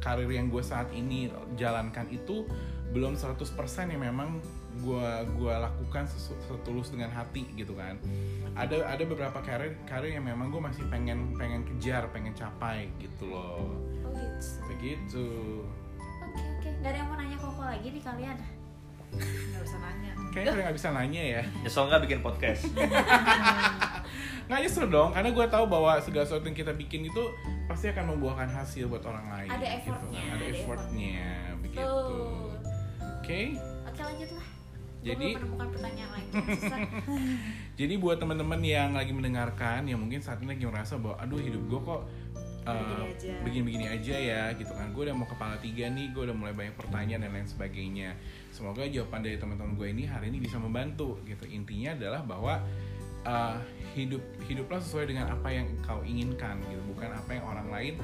karir 0.00 0.28
yang 0.28 0.48
gue 0.48 0.64
saat 0.64 0.88
ini 0.90 1.28
jalankan 1.54 2.08
itu 2.08 2.48
belum 2.90 3.14
100% 3.14 3.38
yang 3.86 4.02
memang 4.02 4.42
gue 4.82 5.08
gua 5.38 5.66
lakukan 5.66 6.06
setulus 6.46 6.90
dengan 6.90 7.10
hati 7.10 7.46
gitu 7.54 7.74
kan 7.74 7.98
ada 8.58 8.82
ada 8.86 9.02
beberapa 9.06 9.38
karir 9.42 9.78
karir 9.86 10.14
yang 10.18 10.26
memang 10.26 10.50
gue 10.50 10.58
masih 10.58 10.82
pengen 10.90 11.34
pengen 11.38 11.62
kejar 11.66 12.10
pengen 12.10 12.34
capai 12.34 12.90
gitu 12.98 13.30
loh 13.30 13.70
Oh 14.02 14.10
gitu. 14.10 14.48
begitu 14.66 15.26
Oke 16.30 16.38
oke. 16.62 16.70
Gak 16.82 16.90
ada 16.94 16.98
yang 17.02 17.08
mau 17.10 17.16
nanya 17.18 17.38
koko 17.38 17.62
lagi 17.66 17.88
nih 17.90 18.02
kalian? 18.02 18.38
nggak 19.10 19.62
usah 19.66 19.78
nanya 19.82 20.10
kayaknya 20.30 20.50
udah 20.54 20.62
nggak 20.70 20.76
bisa 20.78 20.88
nanya 20.94 21.22
ya 21.22 21.42
Nyesel 21.66 21.84
nggak 21.90 22.02
bikin 22.06 22.20
podcast? 22.22 22.62
nggak 24.46 24.60
nyesel 24.62 24.86
dong 24.86 25.10
karena 25.10 25.30
gue 25.34 25.46
tahu 25.50 25.64
bahwa 25.66 25.98
segala 25.98 26.26
sesuatu 26.26 26.46
yang 26.46 26.54
kita 26.54 26.70
bikin 26.74 27.06
itu 27.06 27.22
pasti 27.70 27.87
akan 27.88 28.04
membuahkan 28.11 28.50
hasil 28.50 28.85
buat 28.85 29.02
orang 29.02 29.26
lain 29.30 29.48
Ada 29.48 29.62
gitu 29.62 29.76
effortnya, 29.78 30.20
kan. 30.20 30.35
ada 30.35 30.44
effortnya 30.44 31.22
begitu 31.56 31.78
Tuh. 31.78 32.50
oke 33.16 33.40
Oke 33.87 34.00
lanjut 34.02 34.30
lah. 34.33 34.48
Jadi- 35.00 35.33
pertanyaan 35.33 36.11
lagi. 36.12 36.28
Susah. 36.52 36.78
Jadi 37.80 37.94
buat 37.96 38.18
teman-teman 38.18 38.61
yang 38.61 38.92
lagi 38.92 39.11
mendengarkan 39.11 39.88
yang 39.88 39.96
mungkin 39.96 40.20
saat 40.20 40.38
ini 40.38 40.52
lagi 40.52 40.62
merasa 40.62 40.94
bahwa 40.94 41.16
aduh 41.16 41.40
hidup 41.40 41.62
gue 41.64 41.80
kok 41.80 42.02
uh, 42.64 42.76
Begini 42.76 43.09
aja. 43.09 43.33
begini-begini 43.40 43.87
aja 43.88 44.14
ya 44.14 44.42
gitu 44.52 44.68
kan 44.70 44.92
gue 44.92 45.02
udah 45.02 45.16
mau 45.16 45.24
kepala 45.24 45.56
tiga 45.56 45.88
nih 45.88 46.12
gue 46.12 46.22
udah 46.22 46.37
mulai 46.37 46.52
banyak 46.52 46.76
pertanyaan 46.76 47.24
dan 47.24 47.33
lain 47.33 47.48
sebagainya 47.48 48.12
semoga 48.50 48.85
jawaban 48.85 49.24
dari 49.24 49.40
teman-teman 49.40 49.72
gue 49.74 49.88
ini 49.88 50.04
hari 50.04 50.28
ini 50.28 50.38
bisa 50.38 50.61
membantu 50.61 51.16
gitu 51.24 51.48
intinya 51.48 51.96
adalah 51.96 52.20
bahwa 52.20 52.61
uh, 53.26 53.56
hidup 53.96 54.22
hiduplah 54.46 54.78
sesuai 54.78 55.11
dengan 55.11 55.26
apa 55.33 55.48
yang 55.50 55.66
kau 55.83 56.00
inginkan 56.06 56.62
gitu 56.70 56.83
bukan 56.94 57.11
apa 57.11 57.30
yang 57.35 57.44
orang 57.44 57.68
lain 57.68 57.94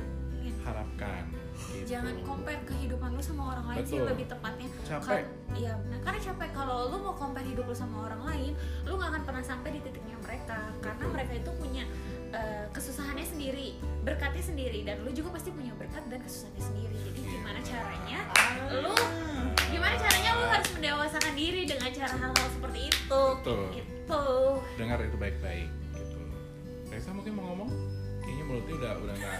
harapkan 0.67 1.25
gitu. 1.73 1.97
Jangan 1.97 2.15
compare 2.23 2.63
kehidupan 2.67 3.15
lu 3.15 3.23
sama 3.23 3.43
orang 3.57 3.67
lain 3.71 3.85
sih 3.87 3.99
Betul. 3.99 4.11
lebih 4.13 4.27
tepatnya. 4.29 4.69
Capek. 4.83 5.25
Iya, 5.55 5.73
benar. 5.79 5.99
Karena 6.03 6.21
capek 6.21 6.51
kalau 6.53 6.77
lu 6.91 6.97
mau 7.01 7.15
compare 7.15 7.47
hidup 7.47 7.65
lu 7.67 7.77
sama 7.77 7.97
orang 8.11 8.23
lain, 8.27 8.53
lu 8.85 8.93
gak 8.99 9.11
akan 9.15 9.23
pernah 9.25 9.45
sampai 9.47 9.69
di 9.79 9.81
titiknya 9.83 10.17
mereka. 10.21 10.59
Karena 10.83 11.05
Betul. 11.07 11.15
mereka 11.15 11.33
itu 11.39 11.51
punya 11.57 11.85
eh, 12.37 12.65
kesusahannya 12.71 13.25
sendiri, 13.25 13.69
berkatnya 14.03 14.45
sendiri 14.45 14.85
dan 14.85 15.01
lu 15.01 15.11
juga 15.11 15.33
pasti 15.33 15.49
punya 15.51 15.73
berkat 15.75 16.05
dan 16.07 16.21
kesusahannya 16.21 16.63
sendiri. 16.63 16.97
Jadi 17.03 17.19
Iya. 17.19 17.31
gimana 17.33 17.61
caranya 17.61 18.19
lu 18.71 18.95
gimana 19.67 19.95
caranya 19.97 20.31
lu 20.33 20.45
harus 20.47 20.69
mendewasakan 20.71 21.33
diri 21.35 21.63
dengan 21.65 21.89
cara 21.91 22.13
hal-hal 22.13 22.49
seperti 22.53 22.81
itu. 22.87 23.23
Betul. 23.41 23.63
Gitu. 23.73 24.23
dengar 24.77 25.03
itu 25.03 25.17
baik-baik 25.17 25.67
gitu 25.91 26.19
Reza 26.87 27.11
mungkin 27.11 27.33
mau 27.35 27.45
ngomong 27.51 27.71
kayaknya 28.23 28.45
mulutnya 28.47 28.75
udah 28.77 28.93
udah 29.03 29.15
nggak 29.17 29.37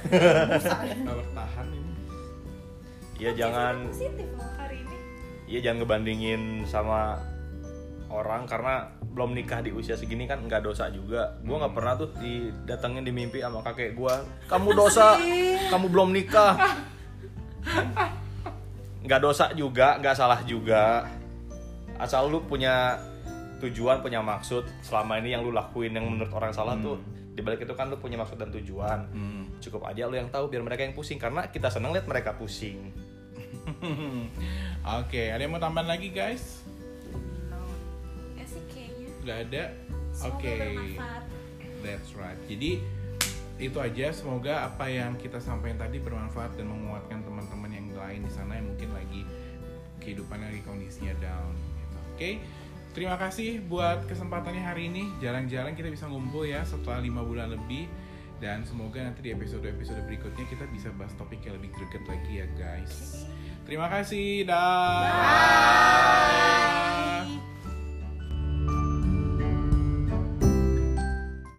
nggak 1.07 1.17
bertahan 1.23 1.67
ini 1.71 1.93
Iya 3.17 3.31
jangan 3.33 3.75
positif 3.89 4.29
loh 4.35 4.51
hari 4.59 4.83
ini. 4.83 4.97
Iya 5.47 5.59
jangan 5.63 5.77
ngebandingin 5.81 6.43
sama 6.67 7.17
orang 8.11 8.47
karena 8.47 8.91
belum 9.01 9.33
nikah 9.33 9.65
di 9.65 9.73
usia 9.73 9.97
segini 9.97 10.29
kan 10.29 10.45
nggak 10.45 10.63
dosa 10.63 10.93
juga. 10.93 11.41
Gua 11.43 11.65
nggak 11.65 11.75
pernah 11.75 11.95
tuh 11.97 12.09
didatengin 12.21 13.05
di 13.05 13.13
mimpi 13.13 13.41
sama 13.41 13.65
kakek 13.65 13.97
gua. 13.97 14.21
Kamu 14.53 14.77
dosa, 14.77 15.17
kamu 15.73 15.87
belum 15.91 16.09
nikah. 16.13 16.55
Nggak 19.07 19.21
dosa 19.23 19.51
juga, 19.55 19.97
nggak 20.03 20.17
salah 20.19 20.41
juga. 20.45 21.07
Asal 21.97 22.29
lu 22.29 22.45
punya 22.45 23.01
tujuan, 23.65 24.05
punya 24.05 24.21
maksud. 24.21 24.69
Selama 24.85 25.17
ini 25.23 25.33
yang 25.33 25.47
lu 25.47 25.55
lakuin 25.55 25.97
yang 25.97 26.05
menurut 26.05 26.31
orang 26.35 26.53
salah 26.53 26.77
tuh 26.77 27.01
dibalik 27.37 27.61
itu 27.69 27.75
kan 27.77 27.93
lu 27.93 28.01
punya 28.01 28.17
maksud 28.17 28.41
dan 28.41 28.49
tujuan. 28.53 28.99
Hmm. 29.13 29.45
Cukup 29.61 29.85
aja 29.85 30.09
lu 30.09 30.17
yang 30.17 30.33
tahu 30.33 30.49
biar 30.49 30.65
mereka 30.65 30.85
yang 30.85 30.97
pusing 30.97 31.21
karena 31.21 31.49
kita 31.53 31.69
seneng 31.69 31.93
lihat 31.93 32.09
mereka 32.09 32.33
pusing. 32.37 32.93
Oke, 35.03 35.31
ada 35.31 35.41
yang 35.43 35.53
mau 35.53 35.61
tambahan 35.61 35.89
lagi 35.97 36.11
guys? 36.11 36.65
Ya 39.27 39.35
sih 39.35 39.35
kayaknya 39.35 39.35
Gak 39.35 39.39
ada? 39.51 39.65
Oke. 40.31 40.55
bermanfaat 40.55 41.23
That's 41.83 42.11
right. 42.15 42.41
Jadi 42.47 42.71
itu 43.57 43.79
aja. 43.81 44.07
Semoga 44.13 44.69
apa 44.69 44.87
yang 44.89 45.17
kita 45.17 45.41
sampaikan 45.41 45.81
tadi 45.81 45.99
bermanfaat 46.01 46.57
dan 46.57 46.69
menguatkan 46.69 47.25
teman-teman 47.25 47.71
yang 47.73 47.87
lain 47.97 48.21
di 48.25 48.33
sana 48.33 48.61
yang 48.61 48.67
mungkin 48.69 48.91
lagi 48.93 49.23
kehidupannya 50.01 50.53
lagi 50.53 50.63
kondisinya 50.65 51.15
down. 51.19 51.55
Gitu. 51.57 51.97
Oke. 52.15 52.31
Terima 52.97 53.21
kasih 53.21 53.61
buat 53.69 54.09
kesempatannya 54.09 54.65
hari 54.65 54.89
ini. 54.89 55.05
Jarang-jarang 55.21 55.77
kita 55.77 55.93
bisa 55.93 56.09
ngumpul 56.09 56.49
ya 56.49 56.65
setelah 56.65 57.05
lima 57.05 57.21
bulan 57.21 57.53
lebih. 57.53 57.89
Dan 58.37 58.69
semoga 58.69 59.01
nanti 59.01 59.25
di 59.25 59.33
episode-episode 59.33 60.05
berikutnya 60.05 60.45
kita 60.49 60.69
bisa 60.69 60.93
bahas 60.97 61.13
topik 61.17 61.41
yang 61.45 61.57
lebih 61.57 61.73
greget 61.73 62.05
lagi 62.05 62.33
ya 62.45 62.47
guys. 62.57 63.25
Terima 63.65 63.89
kasih. 63.89 64.45
Dah. 64.45 65.09
Bye. 65.09 66.86